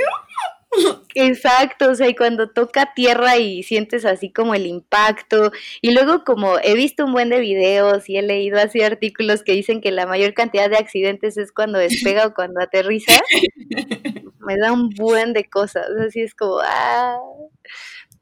Exacto, 1.14 1.90
o 1.90 1.94
sea, 1.94 2.08
y 2.08 2.14
cuando 2.14 2.48
toca 2.50 2.92
tierra 2.94 3.36
y 3.38 3.62
sientes 3.62 4.04
así 4.04 4.32
como 4.32 4.54
el 4.54 4.66
impacto, 4.66 5.52
y 5.82 5.92
luego 5.92 6.24
como 6.24 6.58
he 6.62 6.74
visto 6.74 7.04
un 7.04 7.12
buen 7.12 7.28
de 7.28 7.40
videos 7.40 8.08
y 8.08 8.16
he 8.16 8.22
leído 8.22 8.58
así 8.58 8.82
artículos 8.82 9.42
que 9.42 9.52
dicen 9.52 9.80
que 9.82 9.90
la 9.90 10.06
mayor 10.06 10.32
cantidad 10.34 10.70
de 10.70 10.76
accidentes 10.78 11.36
es 11.36 11.52
cuando 11.52 11.78
despega 11.78 12.26
o 12.26 12.34
cuando 12.34 12.60
aterriza, 12.62 13.12
me 14.40 14.56
da 14.58 14.72
un 14.72 14.90
buen 14.90 15.32
de 15.34 15.44
cosas, 15.48 15.86
así 16.06 16.22
es 16.22 16.34
como, 16.34 16.60
ah, 16.64 17.18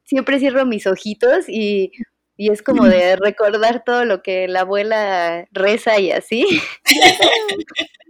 siempre 0.04 0.38
cierro 0.40 0.66
mis 0.66 0.86
ojitos 0.86 1.44
y, 1.48 1.92
y 2.36 2.50
es 2.52 2.62
como 2.62 2.86
de 2.86 3.16
recordar 3.22 3.84
todo 3.84 4.04
lo 4.04 4.22
que 4.22 4.48
la 4.48 4.60
abuela 4.62 5.46
reza 5.52 5.98
y 6.00 6.12
así. 6.12 6.46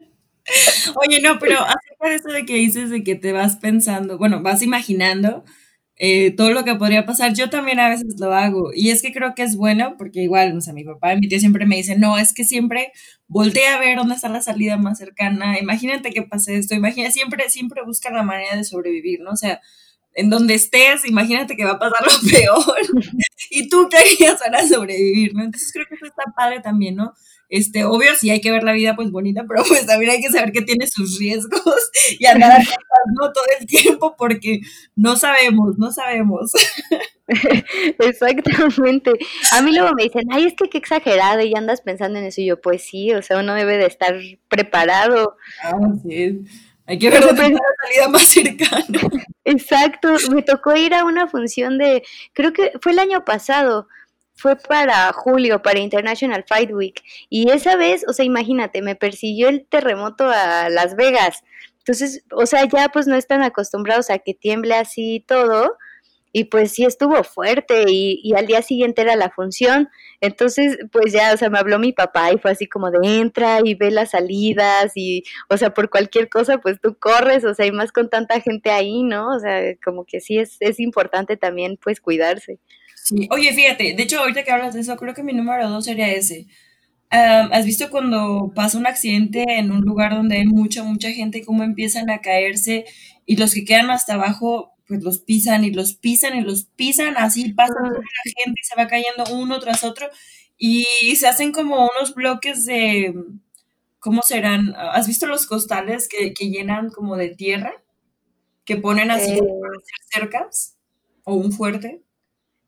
Oye, 0.97 1.21
no, 1.21 1.39
pero 1.39 1.59
acerca 1.61 2.09
de 2.09 2.15
eso 2.17 2.29
de 2.29 2.45
que 2.47 2.55
dices 2.55 2.91
de 2.91 3.05
que 3.05 3.15
te 3.15 3.33
vas 3.33 3.57
pensando, 3.57 4.19
bueno, 4.19 4.43
vas 4.43 4.63
imaginando 4.63 5.45
eh, 6.03 6.31
todo 6.31 6.51
lo 6.53 6.65
que 6.65 6.75
podría 6.77 7.05
pasar, 7.05 7.35
yo 7.35 7.51
también 7.51 7.79
a 7.79 7.91
veces 7.91 8.19
lo 8.19 8.33
hago. 8.33 8.71
Y 8.75 8.89
es 8.91 9.03
que 9.03 9.13
creo 9.13 9.35
que 9.35 9.43
es 9.43 9.55
bueno, 9.55 9.97
porque 9.99 10.23
igual, 10.23 10.57
o 10.57 10.61
sea, 10.63 10.73
mi 10.73 10.83
papá 10.83 11.13
y 11.13 11.21
mi 11.21 11.29
tío 11.29 11.39
siempre 11.39 11.67
me 11.67 11.77
dicen, 11.77 12.01
no, 12.01 12.17
es 12.17 12.33
que 12.33 12.45
siempre 12.45 12.91
voltea 13.29 13.75
a 13.77 13.81
ver 13.81 13.99
dónde 13.99 14.15
está 14.15 14.31
la 14.31 14.41
salida 14.41 14.79
más 14.79 14.97
cercana, 14.97 15.59
imagínate 15.59 16.11
que 16.11 16.23
pase 16.23 16.57
esto, 16.57 16.75
imagina, 16.75 17.11
siempre, 17.11 17.51
siempre 17.51 17.83
busca 17.85 18.11
la 18.11 18.23
manera 18.23 18.57
de 18.57 18.65
sobrevivir, 18.65 19.21
¿no? 19.21 19.33
O 19.33 19.37
sea, 19.37 19.61
en 20.15 20.31
donde 20.31 20.55
estés, 20.55 21.05
imagínate 21.05 21.55
que 21.55 21.65
va 21.65 21.73
a 21.73 21.79
pasar 21.79 22.03
lo 22.07 22.31
peor. 22.31 23.03
y 23.51 23.69
tú 23.69 23.89
qué 23.91 23.99
harías 23.99 24.41
para 24.41 24.67
sobrevivir, 24.67 25.35
¿no? 25.35 25.45
Entonces 25.45 25.71
creo 25.71 25.85
que 25.87 25.97
eso 25.97 26.07
está 26.07 26.33
padre 26.35 26.61
también, 26.61 26.97
¿no? 26.97 27.13
Este, 27.51 27.85
obvio, 27.85 28.15
sí 28.15 28.31
hay 28.31 28.41
que 28.41 28.53
ver 28.53 28.63
la 28.63 28.73
vida 28.73 28.95
pues 28.95 29.11
bonita, 29.11 29.45
pero 29.47 29.65
pues 29.67 29.85
también 29.85 30.13
hay 30.13 30.21
que 30.23 30.31
saber 30.31 30.53
que 30.53 30.63
tiene 30.63 30.87
sus 30.87 31.19
riesgos 31.19 31.91
y 32.19 32.25
andar 32.27 32.63
¿no? 33.21 33.33
todo 33.33 33.45
el 33.59 33.67
tiempo 33.67 34.15
porque 34.17 34.61
no 34.95 35.17
sabemos, 35.17 35.77
no 35.77 35.91
sabemos. 35.91 36.53
Exactamente. 37.99 39.13
A 39.53 39.63
mí 39.63 39.73
luego 39.73 39.93
me 39.97 40.05
dicen, 40.05 40.25
ay, 40.31 40.47
es 40.47 40.55
que 40.55 40.69
qué 40.69 40.79
exagerado 40.79 41.43
y 41.43 41.55
andas 41.55 41.81
pensando 41.81 42.19
en 42.19 42.27
eso. 42.27 42.41
Y 42.41 42.47
yo, 42.47 42.61
pues 42.61 42.83
sí, 42.83 43.13
o 43.13 43.23
sea, 43.23 43.39
uno 43.39 43.55
debe 43.55 43.79
de 43.79 43.87
estar 43.87 44.17
preparado. 44.49 45.37
Ah, 45.63 45.73
sí. 46.03 46.41
Hay 46.87 46.99
que 46.99 47.09
ver 47.09 47.21
la 47.21 47.37
salida 47.37 48.09
más 48.09 48.27
cercana. 48.27 48.85
Exacto. 49.45 50.09
Me 50.33 50.43
tocó 50.43 50.75
ir 50.77 50.93
a 50.93 51.05
una 51.05 51.29
función 51.29 51.79
de, 51.79 52.03
creo 52.33 52.53
que 52.53 52.73
fue 52.81 52.93
el 52.93 52.99
año 52.99 53.25
pasado, 53.25 53.87
fue 54.41 54.57
para 54.57 55.13
julio, 55.13 55.61
para 55.63 55.79
International 55.79 56.45
Fight 56.49 56.73
Week. 56.73 57.03
Y 57.29 57.51
esa 57.51 57.77
vez, 57.77 58.05
o 58.09 58.13
sea, 58.13 58.25
imagínate, 58.25 58.81
me 58.81 58.97
persiguió 58.97 59.49
el 59.49 59.67
terremoto 59.67 60.29
a 60.29 60.71
Las 60.71 60.97
Vegas. 60.97 61.45
Entonces, 61.79 62.25
o 62.33 62.47
sea, 62.47 62.65
ya 62.67 62.89
pues 62.89 63.07
no 63.07 63.17
están 63.17 63.43
acostumbrados 63.43 64.11
a 64.11 64.19
que 64.19 64.35
tiemble 64.35 64.75
así 64.75 65.25
todo. 65.29 65.77
Y 66.33 66.45
pues 66.45 66.73
sí 66.73 66.85
estuvo 66.85 67.25
fuerte 67.25 67.87
y, 67.89 68.21
y, 68.23 68.35
al 68.35 68.47
día 68.47 68.63
siguiente 68.63 69.03
era 69.03 69.17
la 69.17 69.31
función. 69.31 69.89
Entonces, 70.21 70.79
pues 70.93 71.13
ya, 71.13 71.35
o 71.35 71.37
sea, 71.37 71.51
me 71.51 71.59
habló 71.59 71.81
mi 71.81 71.93
papá 71.93 72.33
y 72.33 72.39
fue 72.39 72.53
así 72.53 72.69
como 72.69 72.93
de 72.93 73.19
entra 73.19 73.59
y 73.65 73.75
ve 73.75 73.91
las 73.91 74.11
salidas 74.13 74.93
y, 74.95 75.25
o 75.49 75.57
sea, 75.57 75.75
por 75.75 75.91
cualquier 75.91 76.29
cosa, 76.29 76.59
pues 76.59 76.81
tú 76.81 76.97
corres, 76.97 77.45
o 77.45 77.53
sea, 77.53 77.67
y 77.67 77.73
más 77.73 77.91
con 77.91 78.09
tanta 78.11 78.41
gente 78.41 78.71
ahí, 78.71 79.03
¿no? 79.03 79.35
O 79.35 79.41
sea, 79.41 79.75
como 79.85 80.05
que 80.05 80.21
sí 80.21 80.39
es, 80.39 80.57
es 80.61 80.79
importante 80.79 81.37
también, 81.37 81.77
pues, 81.83 82.01
cuidarse. 82.01 82.61
Sí, 83.05 83.29
oye, 83.31 83.53
fíjate, 83.53 83.95
de 83.95 84.03
hecho, 84.03 84.21
ahorita 84.21 84.45
que 84.45 84.51
hablas 84.51 84.75
de 84.75 84.81
eso, 84.81 84.97
creo 84.97 85.15
que 85.15 85.23
mi 85.23 85.33
número 85.33 85.69
dos 85.69 85.85
sería 85.85 86.11
ese. 86.13 86.47
¿Has 87.11 87.65
visto 87.65 87.91
cuando 87.91 88.53
pasa 88.55 88.79
un 88.79 88.87
accidente 88.87 89.45
en 89.49 89.73
un 89.73 89.81
lugar 89.81 90.15
donde 90.15 90.37
hay 90.37 90.47
mucha, 90.47 90.85
mucha 90.85 91.11
gente, 91.11 91.45
cómo 91.45 91.65
empiezan 91.65 92.09
a 92.09 92.21
caerse 92.21 92.85
y 93.27 93.37
los 93.37 93.53
que 93.53 93.65
quedan 93.65 93.91
hasta 93.91 94.15
abajo, 94.15 94.75
pues 94.87 95.03
los 95.03 95.19
pisan 95.19 95.65
y 95.65 95.73
los 95.73 95.95
pisan 95.95 96.37
y 96.37 96.43
los 96.43 96.65
pisan, 96.65 97.17
así 97.17 97.53
pasa 97.53 97.75
toda 97.75 97.91
la 97.91 98.33
gente 98.45 98.61
y 98.61 98.65
se 98.65 98.77
va 98.77 98.87
cayendo 98.87 99.25
uno 99.33 99.59
tras 99.59 99.83
otro 99.83 100.09
y 100.57 100.85
se 101.17 101.27
hacen 101.27 101.53
como 101.53 101.89
unos 101.97 102.15
bloques 102.15 102.67
de, 102.67 103.15
¿cómo 103.99 104.23
serán? 104.23 104.75
¿Has 104.77 105.07
visto 105.07 105.27
los 105.27 105.47
costales 105.47 106.09
que, 106.09 106.35
que 106.35 106.51
llenan 106.51 106.91
como 106.91 107.17
de 107.17 107.29
tierra? 107.29 107.73
Que 108.65 108.77
ponen 108.77 109.11
así 109.11 109.33
eh. 109.33 109.39
para 109.39 109.77
hacer 109.79 110.21
cercas 110.21 110.77
o 111.25 111.35
un 111.35 111.53
fuerte. 111.53 112.03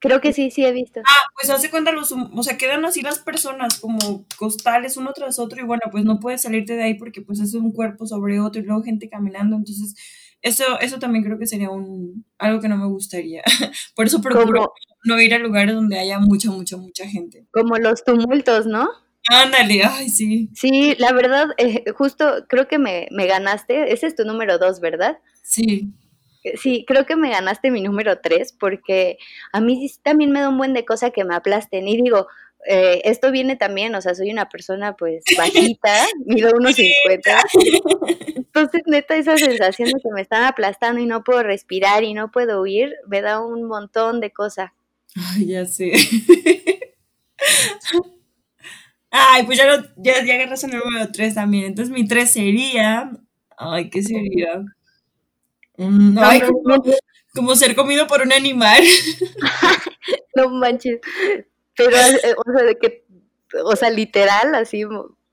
Creo 0.02 0.20
que 0.20 0.32
sí, 0.32 0.50
sí 0.50 0.64
he 0.64 0.72
visto. 0.72 1.00
Ah, 1.06 1.26
pues 1.32 1.48
hace 1.48 1.70
cuenta 1.70 1.92
los, 1.92 2.10
o 2.10 2.42
sea, 2.42 2.58
quedan 2.58 2.84
así 2.84 3.02
las 3.02 3.20
personas 3.20 3.78
como 3.78 4.26
costales 4.36 4.96
uno 4.96 5.12
tras 5.14 5.38
otro 5.38 5.62
y 5.62 5.64
bueno, 5.64 5.82
pues 5.92 6.04
no 6.04 6.18
puedes 6.18 6.42
salirte 6.42 6.74
de 6.74 6.82
ahí 6.82 6.94
porque 6.94 7.22
pues 7.22 7.38
es 7.38 7.54
un 7.54 7.70
cuerpo 7.70 8.04
sobre 8.04 8.40
otro 8.40 8.60
y 8.60 8.64
luego 8.64 8.82
gente 8.82 9.08
caminando, 9.08 9.54
entonces 9.54 9.94
eso, 10.42 10.64
eso 10.80 10.98
también 10.98 11.24
creo 11.24 11.38
que 11.38 11.46
sería 11.46 11.70
un, 11.70 12.24
algo 12.36 12.60
que 12.60 12.66
no 12.68 12.76
me 12.76 12.86
gustaría. 12.86 13.44
Por 13.94 14.06
eso 14.06 14.20
procuro 14.20 14.72
no 15.04 15.20
ir 15.20 15.34
a 15.34 15.38
lugares 15.38 15.72
donde 15.72 16.00
haya 16.00 16.18
mucha, 16.18 16.50
mucha, 16.50 16.76
mucha 16.76 17.06
gente. 17.06 17.46
Como 17.52 17.76
los 17.76 18.02
tumultos, 18.02 18.66
¿no? 18.66 18.88
Ándale, 19.28 19.84
ay, 19.84 20.08
sí. 20.08 20.50
Sí, 20.52 20.96
la 20.98 21.12
verdad, 21.12 21.50
eh, 21.58 21.84
justo 21.96 22.44
creo 22.48 22.66
que 22.66 22.78
me, 22.78 23.06
me 23.12 23.28
ganaste. 23.28 23.92
Ese 23.92 24.08
es 24.08 24.16
tu 24.16 24.24
número 24.24 24.58
dos, 24.58 24.80
¿verdad? 24.80 25.18
Sí. 25.44 25.92
Eh, 26.44 26.57
Sí, 26.57 26.85
creo 26.87 27.07
que 27.07 27.16
me 27.16 27.31
ganaste 27.31 27.70
mi 27.70 27.81
número 27.83 28.18
tres 28.20 28.52
porque 28.52 29.18
a 29.52 29.61
mí 29.61 29.90
también 30.02 30.31
me 30.33 30.40
da 30.40 30.48
un 30.48 30.59
buen 30.59 30.72
de 30.74 30.85
cosa 30.85 31.11
que 31.11 31.24
me 31.24 31.35
aplasten. 31.35 31.88
Y 31.88 31.96
digo, 32.02 32.26
eh, 32.66 33.00
esto 33.05 33.33
viene 33.33 33.57
también, 33.57 33.94
o 33.94 34.00
sea, 34.00 34.14
soy 34.14 34.31
una 34.31 34.48
persona 34.48 34.94
pues 34.96 35.24
bajita, 35.37 36.07
mido 36.24 36.50
unos 36.57 36.76
50. 36.76 37.42
Entonces, 38.37 38.83
neta, 38.87 39.16
esa 39.16 39.37
sensación 39.37 39.88
de 39.88 40.00
que 40.00 40.11
me 40.14 40.20
están 40.20 40.44
aplastando 40.44 41.00
y 41.00 41.07
no 41.07 41.24
puedo 41.24 41.42
respirar 41.42 42.05
y 42.05 42.14
no 42.14 42.31
puedo 42.31 42.61
huir, 42.62 42.94
me 43.09 43.20
da 43.22 43.40
un 43.44 43.64
montón 43.64 44.20
de 44.20 44.31
cosa. 44.31 44.74
Ay, 45.16 45.46
ya 45.46 45.66
sé. 45.66 45.92
Ay, 49.11 49.44
pues 49.44 49.59
ya, 49.59 49.66
lo, 49.66 49.85
ya, 49.96 50.24
ya 50.24 50.35
agarras 50.35 50.64
el 50.64 50.70
número 50.72 51.11
3 51.12 51.35
también. 51.35 51.64
Entonces 51.66 51.92
mi 51.92 52.07
3 52.07 52.33
sería. 52.33 53.11
Ay, 53.57 53.90
¿qué 53.90 54.02
sería? 54.02 54.64
Mm, 55.76 56.14
No, 56.14 56.24
ay, 56.24 56.42
como, 57.35 57.56
ser 57.56 57.74
comido 57.74 58.06
por 58.06 58.20
un 58.22 58.32
animal. 58.32 58.82
no 60.37 60.50
manches. 60.50 61.00
Pero, 61.76 61.96
eh, 61.96 62.35
o 62.37 62.52
sea, 62.52 62.62
de 62.66 62.78
que, 62.78 63.04
o 63.64 63.76
sea, 63.76 63.90
literal, 63.90 64.54
así, 64.54 64.85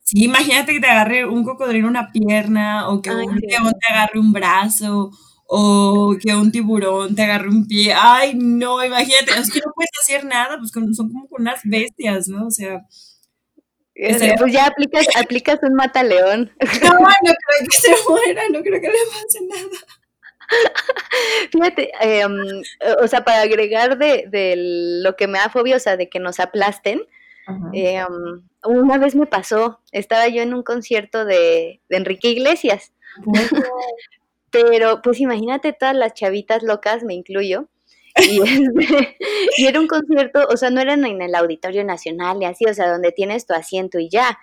Sí, 0.02 0.24
imagínate 0.24 0.74
que 0.74 0.80
te 0.80 0.88
agarre 0.88 1.26
un 1.26 1.44
cocodrilo 1.44 1.88
una 1.88 2.12
pierna, 2.12 2.90
o 2.90 3.02
que 3.02 3.12
ay, 3.12 3.28
un 3.28 3.36
león 3.36 3.74
te 3.80 3.94
agarre 3.94 4.20
un 4.20 4.34
brazo, 4.34 5.12
o 5.46 6.16
que 6.20 6.34
un 6.34 6.52
tiburón 6.52 7.16
te 7.16 7.24
agarre 7.24 7.50
un 7.50 7.68
pie. 7.68 7.94
Ay, 7.96 8.34
no, 8.36 8.84
imagínate, 8.84 9.40
es 9.40 9.52
que 9.52 9.60
no 9.64 9.72
puedes 9.76 9.92
hacer 10.02 10.26
nada, 10.26 10.58
pues 10.58 10.72
con- 10.72 10.96
son 10.96 11.12
como 11.12 11.28
con 11.28 11.42
unas 11.42 11.62
bestias, 11.64 12.28
¿no? 12.28 12.48
O 12.48 12.52
sea, 12.52 12.82
Eh. 13.96 14.34
Pues 14.40 14.54
ya 14.54 14.66
aplicas, 14.68 15.06
aplicas 15.18 15.60
un 15.62 15.74
mataleón. 15.76 16.52
No, 16.84 16.90
no 16.94 17.34
creo 17.36 17.68
que 17.70 17.78
se 17.78 17.92
muera, 18.08 18.44
no 18.52 18.62
creo 18.62 18.80
que 18.82 18.88
le 18.88 18.94
pase 19.12 19.40
nada. 19.48 19.78
Fíjate, 21.52 21.92
em, 22.02 22.62
o 23.02 23.08
sea, 23.08 23.24
para 23.24 23.42
agregar 23.42 23.98
de, 23.98 24.26
de 24.28 24.56
lo 25.04 25.16
que 25.16 25.28
me 25.28 25.40
da 25.40 25.50
fobia, 25.50 25.76
o 25.76 25.80
sea, 25.80 25.98
de 25.98 26.10
que 26.10 26.20
nos 26.20 26.40
aplasten, 26.40 27.02
em, 27.74 28.42
una 28.64 28.98
vez 28.98 29.16
me 29.16 29.26
pasó, 29.26 29.80
estaba 29.92 30.28
yo 30.28 30.42
en 30.42 30.54
un 30.54 30.64
concierto 30.64 31.26
de, 31.26 31.82
de 31.90 31.98
Enrique 31.98 32.30
Iglesias, 32.30 32.94
pero 34.52 35.02
pues 35.02 35.20
imagínate 35.20 35.74
todas 35.74 35.96
las 35.96 36.14
chavitas 36.14 36.64
locas, 36.64 37.04
me 37.04 37.14
incluyo, 37.14 37.68
y, 38.16 38.42
este, 38.44 39.18
y 39.58 39.66
era 39.66 39.80
un 39.80 39.88
concierto, 39.88 40.46
o 40.50 40.58
sea, 40.58 40.70
no 40.70 40.82
era 40.82 40.94
en 40.94 41.22
el 41.22 41.36
Auditorio 41.36 41.84
Nacional 41.84 42.38
y 42.42 42.46
así, 42.46 42.66
o 42.66 42.74
sea, 42.74 42.92
donde 42.92 43.12
tienes 43.12 43.46
tu 43.46 43.54
asiento 43.54 44.00
y 44.00 44.10
ya, 44.10 44.40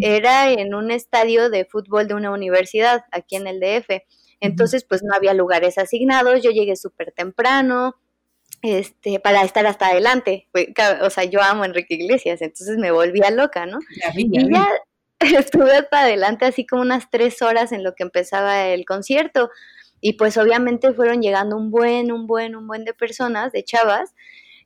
era 0.00 0.50
en 0.50 0.74
un 0.74 0.90
estadio 0.90 1.48
de 1.50 1.64
fútbol 1.64 2.06
de 2.06 2.14
una 2.14 2.30
universidad 2.30 3.04
aquí 3.12 3.36
en 3.36 3.46
el 3.46 3.60
DF. 3.60 4.02
Entonces, 4.40 4.84
pues 4.84 5.02
no 5.02 5.14
había 5.14 5.34
lugares 5.34 5.78
asignados, 5.78 6.42
yo 6.42 6.50
llegué 6.50 6.76
súper 6.76 7.12
temprano, 7.12 7.96
este, 8.62 9.20
para 9.20 9.42
estar 9.42 9.66
hasta 9.66 9.88
adelante. 9.88 10.48
O 11.02 11.10
sea, 11.10 11.24
yo 11.24 11.42
amo 11.42 11.62
a 11.62 11.66
Enrique 11.66 11.94
Iglesias, 11.94 12.42
entonces 12.42 12.76
me 12.78 12.90
volvía 12.90 13.30
loca, 13.30 13.66
¿no? 13.66 13.78
Ya 14.02 14.12
vi, 14.12 14.28
ya 14.30 14.40
Y 14.40 14.52
ya 14.52 14.68
estuve 15.38 15.72
hasta 15.76 16.00
adelante 16.02 16.44
así 16.46 16.66
como 16.66 16.82
unas 16.82 17.10
tres 17.10 17.42
horas 17.42 17.72
en 17.72 17.84
lo 17.84 17.94
que 17.94 18.02
empezaba 18.02 18.68
el 18.68 18.84
concierto. 18.84 19.50
Y 20.00 20.14
pues 20.14 20.38
obviamente 20.38 20.92
fueron 20.94 21.20
llegando 21.20 21.56
un 21.56 21.70
buen, 21.70 22.10
un 22.10 22.26
buen, 22.26 22.56
un 22.56 22.66
buen 22.66 22.84
de 22.84 22.94
personas, 22.94 23.52
de 23.52 23.64
chavas, 23.64 24.14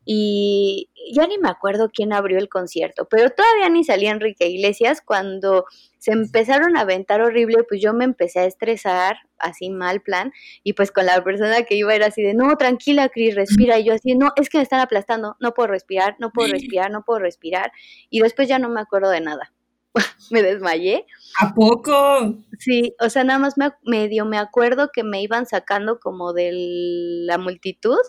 y 0.05 0.91
ya 1.13 1.27
ni 1.27 1.39
me 1.39 1.49
acuerdo 1.49 1.91
quién 1.93 2.13
abrió 2.13 2.39
el 2.39 2.49
concierto, 2.49 3.07
pero 3.09 3.31
todavía 3.31 3.69
ni 3.69 3.85
salía 3.85 4.11
Enrique 4.11 4.49
Iglesias 4.49 5.01
cuando 5.05 5.65
se 5.99 6.13
empezaron 6.13 6.77
a 6.77 6.81
aventar 6.81 7.23
horrible, 7.23 7.65
pues 7.69 7.81
yo 7.81 7.95
me 7.95 8.05
empecé 8.05 8.41
a 8.41 8.45
estresar, 8.45 9.17
así 9.39 9.71
mal 9.71 10.03
plan, 10.03 10.33
y 10.63 10.75
pues 10.75 10.91
con 10.91 11.07
la 11.07 11.23
persona 11.25 11.63
que 11.63 11.77
iba 11.77 11.95
era 11.95 12.07
así 12.07 12.23
de, 12.23 12.35
no, 12.35 12.57
tranquila, 12.57 13.09
Cris, 13.09 13.35
respira, 13.35 13.79
y 13.79 13.85
yo 13.85 13.95
así, 13.95 14.15
no, 14.15 14.33
es 14.37 14.51
que 14.51 14.59
me 14.59 14.63
están 14.63 14.81
aplastando, 14.81 15.37
no 15.41 15.55
puedo 15.55 15.69
respirar, 15.69 16.17
no 16.19 16.31
puedo 16.31 16.53
respirar, 16.53 16.91
no 16.91 17.05
puedo 17.05 17.21
respirar, 17.21 17.73
y 18.11 18.21
después 18.21 18.49
ya 18.49 18.59
no 18.59 18.69
me 18.69 18.81
acuerdo 18.81 19.11
de 19.11 19.21
nada. 19.21 19.53
me 20.31 20.43
desmayé. 20.43 21.07
¿A 21.41 21.55
poco? 21.55 22.37
Sí, 22.59 22.95
o 23.01 23.09
sea, 23.09 23.25
nada 23.25 23.39
más 23.39 23.57
me, 23.57 23.71
medio 23.85 24.25
me 24.25 24.39
acuerdo 24.39 24.91
que 24.93 25.05
me 25.05 25.23
iban 25.23 25.47
sacando 25.47 26.01
como 26.01 26.33
de 26.33 26.51
la 26.53 27.39
multitud. 27.39 28.01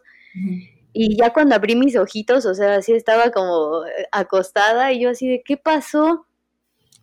Y 0.97 1.17
ya 1.17 1.33
cuando 1.33 1.55
abrí 1.55 1.75
mis 1.75 1.97
ojitos, 1.97 2.45
o 2.45 2.53
sea, 2.53 2.75
así 2.75 2.93
estaba 2.93 3.29
como 3.31 3.85
eh, 3.85 4.07
acostada 4.13 4.93
y 4.93 5.01
yo 5.01 5.09
así 5.09 5.27
de, 5.27 5.43
¿qué 5.43 5.57
pasó? 5.57 6.25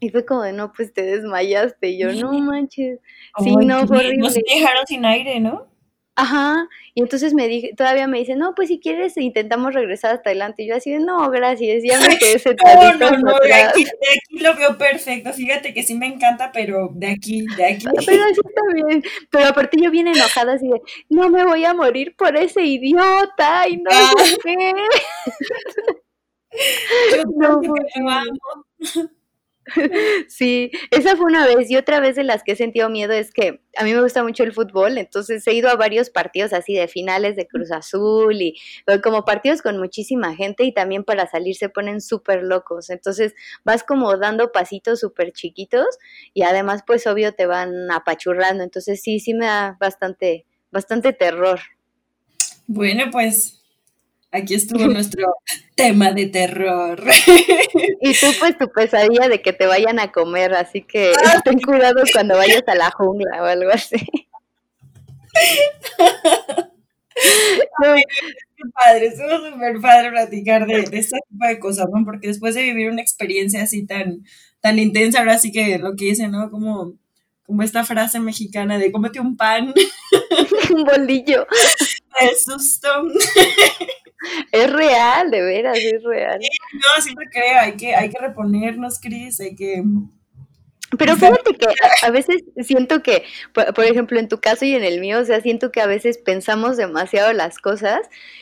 Y 0.00 0.08
fue 0.08 0.24
como 0.24 0.42
de, 0.42 0.54
no, 0.54 0.72
pues 0.72 0.94
te 0.94 1.02
desmayaste. 1.02 1.90
Y 1.90 1.98
yo, 1.98 2.12
no 2.12 2.32
manches. 2.40 3.00
Sí, 3.38 3.54
no, 3.54 3.86
fue 3.86 3.98
horrible. 3.98 4.30
te 4.30 4.54
dejaron 4.58 4.86
sin 4.86 5.04
aire, 5.04 5.40
¿no? 5.40 5.66
Ajá. 6.14 6.68
Y 6.94 7.00
entonces 7.02 7.32
me 7.32 7.48
dije, 7.48 7.72
todavía 7.76 8.06
me 8.06 8.18
dice, 8.18 8.36
no, 8.36 8.54
pues 8.54 8.68
si 8.68 8.78
quieres 8.80 9.16
intentamos 9.16 9.72
regresar 9.74 10.12
hasta 10.14 10.28
adelante. 10.30 10.62
Y 10.62 10.68
yo 10.68 10.76
así 10.76 10.90
de, 10.90 10.98
no, 11.00 11.30
gracias, 11.30 11.82
ya 11.84 11.98
me 12.00 12.18
quedé 12.18 12.34
No, 12.34 12.38
sentadita 12.38 12.92
no, 12.98 13.06
hasta 13.06 13.16
no, 13.18 13.38
de 13.40 13.54
aquí, 13.54 13.84
de 13.84 13.90
aquí 13.90 14.38
lo 14.44 14.54
veo 14.56 14.76
perfecto. 14.78 15.32
Fíjate 15.32 15.72
que 15.72 15.82
sí 15.82 15.94
me 15.94 16.06
encanta, 16.06 16.52
pero 16.52 16.90
de 16.92 17.08
aquí, 17.08 17.46
de 17.56 17.64
aquí. 17.66 17.86
Pero 18.06 18.24
así 18.24 18.40
está 18.44 18.62
bien. 18.74 19.02
Pero 19.30 19.46
aparte 19.46 19.78
yo 19.80 19.90
bien 19.90 20.08
enojada 20.08 20.54
así 20.54 20.68
de, 20.68 20.82
no 21.08 21.30
me 21.30 21.44
voy 21.44 21.64
a 21.64 21.72
morir 21.74 22.14
por 22.16 22.36
ese 22.36 22.62
idiota 22.62 23.66
y 23.68 23.78
no 23.78 23.90
Ah, 23.90 24.12
sé 24.24 24.36
qué. 24.44 24.72
yo 27.16 27.22
No, 27.36 27.60
que 27.60 27.68
lo 27.68 27.74
horrible. 27.74 27.88
amo. 27.96 28.64
Sí, 30.28 30.70
esa 30.90 31.16
fue 31.16 31.26
una 31.26 31.46
vez 31.46 31.70
y 31.70 31.76
otra 31.76 32.00
vez 32.00 32.16
de 32.16 32.24
las 32.24 32.42
que 32.42 32.52
he 32.52 32.56
sentido 32.56 32.88
miedo 32.88 33.12
es 33.12 33.32
que 33.32 33.60
a 33.76 33.84
mí 33.84 33.94
me 33.94 34.02
gusta 34.02 34.22
mucho 34.22 34.42
el 34.42 34.52
fútbol, 34.52 34.98
entonces 34.98 35.46
he 35.46 35.54
ido 35.54 35.68
a 35.68 35.76
varios 35.76 36.10
partidos 36.10 36.52
así 36.52 36.74
de 36.74 36.88
finales 36.88 37.36
de 37.36 37.46
Cruz 37.46 37.70
Azul 37.70 38.40
y 38.40 38.58
eh, 38.86 39.00
como 39.00 39.24
partidos 39.24 39.62
con 39.62 39.78
muchísima 39.78 40.34
gente 40.34 40.64
y 40.64 40.72
también 40.72 41.04
para 41.04 41.26
salir 41.26 41.54
se 41.56 41.68
ponen 41.68 42.00
súper 42.00 42.42
locos, 42.42 42.90
entonces 42.90 43.34
vas 43.64 43.82
como 43.82 44.16
dando 44.16 44.52
pasitos 44.52 45.00
súper 45.00 45.32
chiquitos 45.32 45.86
y 46.34 46.42
además 46.42 46.82
pues 46.86 47.06
obvio 47.06 47.32
te 47.32 47.46
van 47.46 47.90
apachurrando, 47.90 48.64
entonces 48.64 49.00
sí, 49.02 49.20
sí 49.20 49.34
me 49.34 49.46
da 49.46 49.76
bastante, 49.80 50.46
bastante 50.70 51.12
terror. 51.12 51.60
Bueno, 52.66 53.04
pues 53.10 53.61
aquí 54.32 54.54
estuvo 54.54 54.86
nuestro 54.86 55.26
tema 55.76 56.10
de 56.12 56.26
terror. 56.26 57.02
Y 58.00 58.14
tú 58.14 58.26
pues 58.40 58.58
tu 58.58 58.68
pesadilla 58.72 59.28
de 59.28 59.40
que 59.42 59.52
te 59.52 59.66
vayan 59.66 60.00
a 60.00 60.10
comer, 60.10 60.54
así 60.54 60.82
que 60.82 61.12
Ah, 61.24 61.40
ten 61.44 61.60
cuidado 61.60 62.02
cuando 62.12 62.36
vayas 62.36 62.62
a 62.66 62.74
la 62.74 62.90
jungla 62.90 63.42
o 63.42 63.44
algo 63.46 63.70
así. 63.70 63.96
No, 67.82 67.94
Qué 67.94 68.62
padre, 68.74 69.06
estuvo 69.06 69.50
súper 69.50 69.80
padre 69.80 70.10
platicar 70.10 70.66
de, 70.66 70.82
de 70.82 70.98
este 70.98 71.18
tipo 71.28 71.46
de 71.46 71.58
cosas, 71.58 71.86
¿no? 71.92 72.04
Porque 72.04 72.28
después 72.28 72.54
de 72.54 72.62
vivir 72.62 72.90
una 72.90 73.02
experiencia 73.02 73.62
así 73.62 73.84
tan, 73.86 74.24
tan 74.60 74.78
intensa, 74.78 75.18
ahora 75.18 75.38
sí 75.38 75.50
que 75.52 75.78
lo 75.78 75.96
que 75.96 76.06
dicen, 76.06 76.30
¿no? 76.30 76.50
Como, 76.50 76.94
como 77.44 77.62
esta 77.62 77.84
frase 77.84 78.20
mexicana 78.20 78.78
de 78.78 78.92
cómete 78.92 79.20
un 79.20 79.36
pan 79.36 79.74
un 80.74 80.84
bolillo. 80.84 81.46
de 82.20 82.36
susto. 82.36 82.88
Es 84.52 84.72
real, 84.72 85.30
de 85.30 85.42
veras, 85.42 85.78
es 85.78 86.02
real. 86.02 86.40
No, 86.72 87.02
sí 87.02 87.10
lo 87.10 87.30
creo, 87.30 87.60
hay 87.60 87.72
que, 87.72 87.94
hay 87.94 88.08
que 88.10 88.18
reponernos, 88.18 88.98
Cris, 89.00 89.40
hay 89.40 89.54
que... 89.54 89.82
Pero 90.98 91.16
fíjate 91.16 91.54
que 91.54 91.66
a, 92.02 92.10
veces 92.10 92.44
siento 92.60 93.02
que, 93.02 93.24
por, 93.54 93.84
ejemplo, 93.84 94.18
en 94.20 94.28
tu 94.28 94.40
caso 94.40 94.66
y 94.66 94.74
en 94.74 94.84
el 94.84 95.00
mío, 95.00 95.20
o 95.20 95.24
sea, 95.24 95.40
siento 95.40 95.72
que 95.72 95.80
a 95.80 95.86
veces 95.86 96.18
pensamos 96.18 96.76
demasiado 96.76 97.32
las 97.32 97.58
cosas 97.58 98.00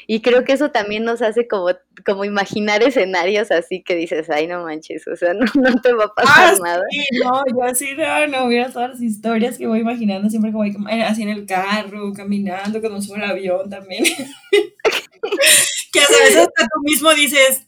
y 0.09 0.21
creo 0.21 0.43
que 0.43 0.55
eso 0.55 0.73
también 0.73 1.05
nos 1.05 1.23
hace 1.23 1.47
como, 1.47 1.69
como 2.05 2.25
imaginar 2.25 2.83
escenarios 2.83 3.53
así 3.53 3.83
que 3.85 3.95
dices, 3.95 4.29
ay, 4.31 4.49
no 4.49 4.65
manches, 4.65 5.07
o 5.07 5.15
sea, 5.15 5.33
no, 5.35 5.47
no 5.55 5.81
te 5.81 5.93
va 5.93 6.07
a 6.07 6.09
Ah, 6.09 6.13
pasar 6.17 6.61
nada. 6.61 6.83
sí, 6.91 7.05
no, 7.23 7.45
yo 7.47 7.63
así 7.63 7.95
no, 7.95 8.27
no 8.27 8.47
hubiera 8.47 8.69
todas 8.71 8.91
las 8.91 9.03
historias 9.03 9.57
que 9.57 9.69
voy 9.69 9.81
imaginando 9.81 10.29
siempre 10.29 10.51
cam- 10.51 10.91
eh, 10.91 11.05
así 11.05 11.23
en 11.23 11.29
el 11.29 11.47
carro, 11.47 12.13
caminando, 12.13 12.81
cuando 12.81 13.01
subo 13.01 13.15
al 13.15 13.31
avión 13.31 13.71
también. 13.71 14.05
que 15.93 16.01
a 16.01 16.07
veces 16.09 16.37
hasta 16.37 16.67
tú 16.67 16.81
mismo 16.83 17.13
dices, 17.15 17.67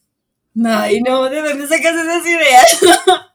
ay, 0.64 1.00
no, 1.02 1.28
¿de 1.28 1.42
dónde 1.42 1.66
sacas 1.66 1.96
esas 1.96 2.26
ideas? 2.26 2.80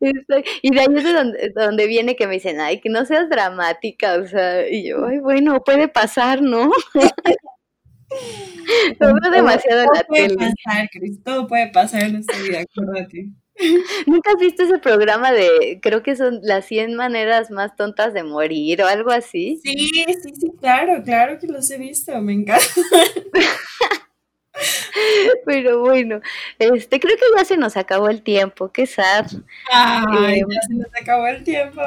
Y 0.00 0.70
de 0.70 0.80
ahí 0.80 0.86
es 0.96 1.04
de 1.04 1.12
donde, 1.12 1.38
de 1.38 1.52
donde 1.54 1.86
viene 1.86 2.16
que 2.16 2.26
me 2.26 2.34
dicen, 2.34 2.60
ay, 2.60 2.80
que 2.80 2.88
no 2.88 3.04
seas 3.04 3.28
dramática, 3.28 4.14
o 4.14 4.26
sea, 4.26 4.68
y 4.68 4.88
yo, 4.88 5.06
ay, 5.06 5.18
bueno, 5.18 5.62
puede 5.62 5.88
pasar, 5.88 6.42
¿no? 6.42 6.70
Todo, 8.98 9.12
demasiado 9.30 9.80
en 9.80 9.86
todo 9.86 9.94
la 9.94 10.04
puede 10.04 10.28
tele. 10.28 10.36
pasar, 10.36 10.88
Cris, 10.90 11.22
todo 11.22 11.46
puede 11.46 11.68
pasar 11.68 12.04
en 12.04 12.16
esta 12.16 12.38
vida, 12.38 12.60
acuérdate. 12.60 13.28
¿Nunca 14.06 14.32
has 14.32 14.38
visto 14.38 14.62
ese 14.64 14.78
programa 14.78 15.32
de, 15.32 15.78
creo 15.82 16.02
que 16.02 16.16
son 16.16 16.40
las 16.42 16.66
100 16.66 16.94
maneras 16.94 17.50
más 17.50 17.76
tontas 17.76 18.14
de 18.14 18.22
morir 18.22 18.82
o 18.82 18.86
algo 18.86 19.10
así? 19.10 19.60
Sí, 19.62 19.74
sí, 19.76 20.04
sí, 20.40 20.52
claro, 20.60 21.02
claro 21.02 21.38
que 21.38 21.46
los 21.46 21.70
he 21.70 21.78
visto, 21.78 22.20
me 22.20 22.32
encanta. 22.32 22.64
Pero 25.44 25.80
bueno, 25.80 26.20
este, 26.58 26.98
creo 26.98 27.16
que 27.16 27.24
ya 27.36 27.44
se 27.44 27.56
nos 27.56 27.76
acabó 27.76 28.08
el 28.08 28.22
tiempo, 28.22 28.72
qué 28.72 28.86
sad. 28.86 29.26
Ay, 29.72 30.40
ya 30.40 30.62
se 30.66 30.74
nos 30.74 30.88
acabó 31.00 31.26
el 31.28 31.44
tiempo. 31.44 31.80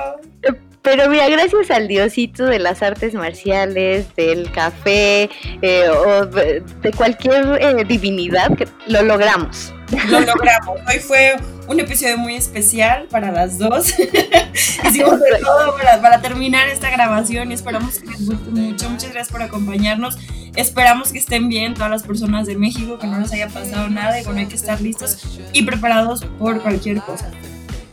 Pero 0.81 1.09
mira, 1.09 1.29
gracias 1.29 1.69
al 1.69 1.87
diosito 1.87 2.45
de 2.45 2.59
las 2.59 2.81
artes 2.81 3.13
marciales, 3.13 4.15
del 4.15 4.51
café 4.51 5.29
eh, 5.61 5.89
o 5.89 6.25
de 6.25 6.91
cualquier 6.95 7.59
eh, 7.61 7.83
divinidad, 7.85 8.55
que 8.55 8.67
lo 8.87 9.03
logramos. 9.03 9.73
Lo 10.07 10.19
logramos. 10.21 10.79
Hoy 10.87 10.99
fue 10.99 11.35
un 11.67 11.79
episodio 11.79 12.17
muy 12.17 12.35
especial 12.35 13.07
para 13.09 13.31
las 13.31 13.57
dos. 13.57 13.93
Hicimos 14.87 15.19
de 15.19 15.39
todo 15.41 15.75
para, 16.01 16.21
terminar 16.21 16.67
esta 16.69 16.89
grabación 16.89 17.51
y 17.51 17.53
esperamos 17.53 17.99
que 17.99 18.07
les 18.07 18.25
guste 18.25 18.49
mucho. 18.51 18.89
Muchas 18.89 19.11
gracias 19.11 19.29
por 19.29 19.41
acompañarnos. 19.41 20.17
Esperamos 20.55 21.11
que 21.11 21.19
estén 21.19 21.49
bien 21.49 21.73
todas 21.73 21.89
las 21.89 22.03
personas 22.03 22.45
de 22.45 22.57
México, 22.57 22.99
que 22.99 23.07
no 23.07 23.19
les 23.19 23.31
haya 23.31 23.47
pasado 23.47 23.89
nada 23.89 24.19
y 24.19 24.23
bueno, 24.23 24.39
hay 24.39 24.47
que 24.47 24.55
estar 24.55 24.81
listos 24.81 25.39
y 25.53 25.63
preparados 25.63 26.25
por 26.39 26.61
cualquier 26.61 27.01
cosa. 27.01 27.31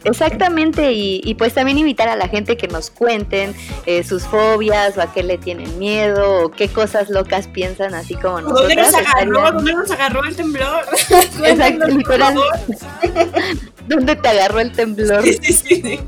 Exactamente, 0.04 0.92
y, 0.92 1.34
pues 1.34 1.54
también 1.54 1.78
invitar 1.78 2.08
a 2.08 2.16
la 2.16 2.28
gente 2.28 2.56
que 2.56 2.68
nos 2.68 2.90
cuenten 2.90 3.54
eh, 3.86 4.04
sus 4.04 4.24
fobias 4.24 4.96
o 4.96 5.02
a 5.02 5.12
qué 5.12 5.22
le 5.22 5.38
tienen 5.38 5.78
miedo 5.78 6.44
o 6.44 6.50
qué 6.50 6.68
cosas 6.68 7.10
locas 7.10 7.46
piensan, 7.48 7.94
así 7.94 8.14
como 8.14 8.40
nosotros. 8.40 8.68
¿Dónde 8.68 8.76
nos 8.76 8.94
agarró? 8.94 9.52
¿Dónde 9.52 9.72
nos 9.74 9.90
agarró 9.90 10.24
el 10.24 10.36
temblor? 10.36 10.84
Exacto, 11.44 11.86
literal. 11.88 12.34
¿Dónde 13.88 14.16
te 14.16 14.28
agarró 14.28 14.60
el 14.60 14.72
temblor? 14.72 15.22
Sí, 15.22 15.38
sí, 15.40 15.52
sí. 15.52 16.00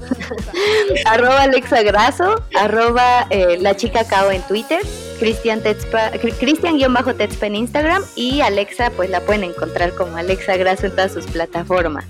arroba 1.06 1.42
Alexa 1.42 1.82
Graso, 1.82 2.42
arroba 2.54 3.26
eh, 3.30 3.56
la 3.58 3.74
chica 3.76 4.04
Cao 4.04 4.30
en 4.30 4.42
Twitter, 4.42 4.80
Cristian 5.18 5.60
Cristian-Tetspa 5.62 7.46
en 7.46 7.54
Instagram 7.54 8.02
y 8.16 8.40
Alexa 8.40 8.90
pues 8.90 9.10
la 9.10 9.20
pueden 9.20 9.44
encontrar 9.44 9.94
como 9.94 10.16
Alexa 10.16 10.56
Graso 10.56 10.86
en 10.86 10.92
todas 10.92 11.12
sus 11.12 11.26
plataformas. 11.26 12.04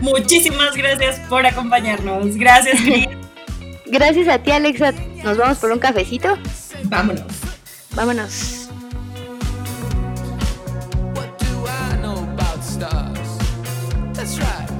Muchísimas 0.00 0.76
gracias 0.76 1.20
por 1.28 1.46
acompañarnos. 1.46 2.36
Gracias, 2.36 2.80
Cris. 2.80 3.08
Gracias 3.86 4.26
a 4.28 4.38
ti, 4.38 4.50
Alexa. 4.50 4.92
¿Nos 5.22 5.36
vamos 5.36 5.58
por 5.58 5.70
un 5.70 5.78
cafecito? 5.78 6.38
Vámonos. 6.84 7.26
Vámonos. 7.94 8.68
That's 14.14 14.38
right. 14.38 14.71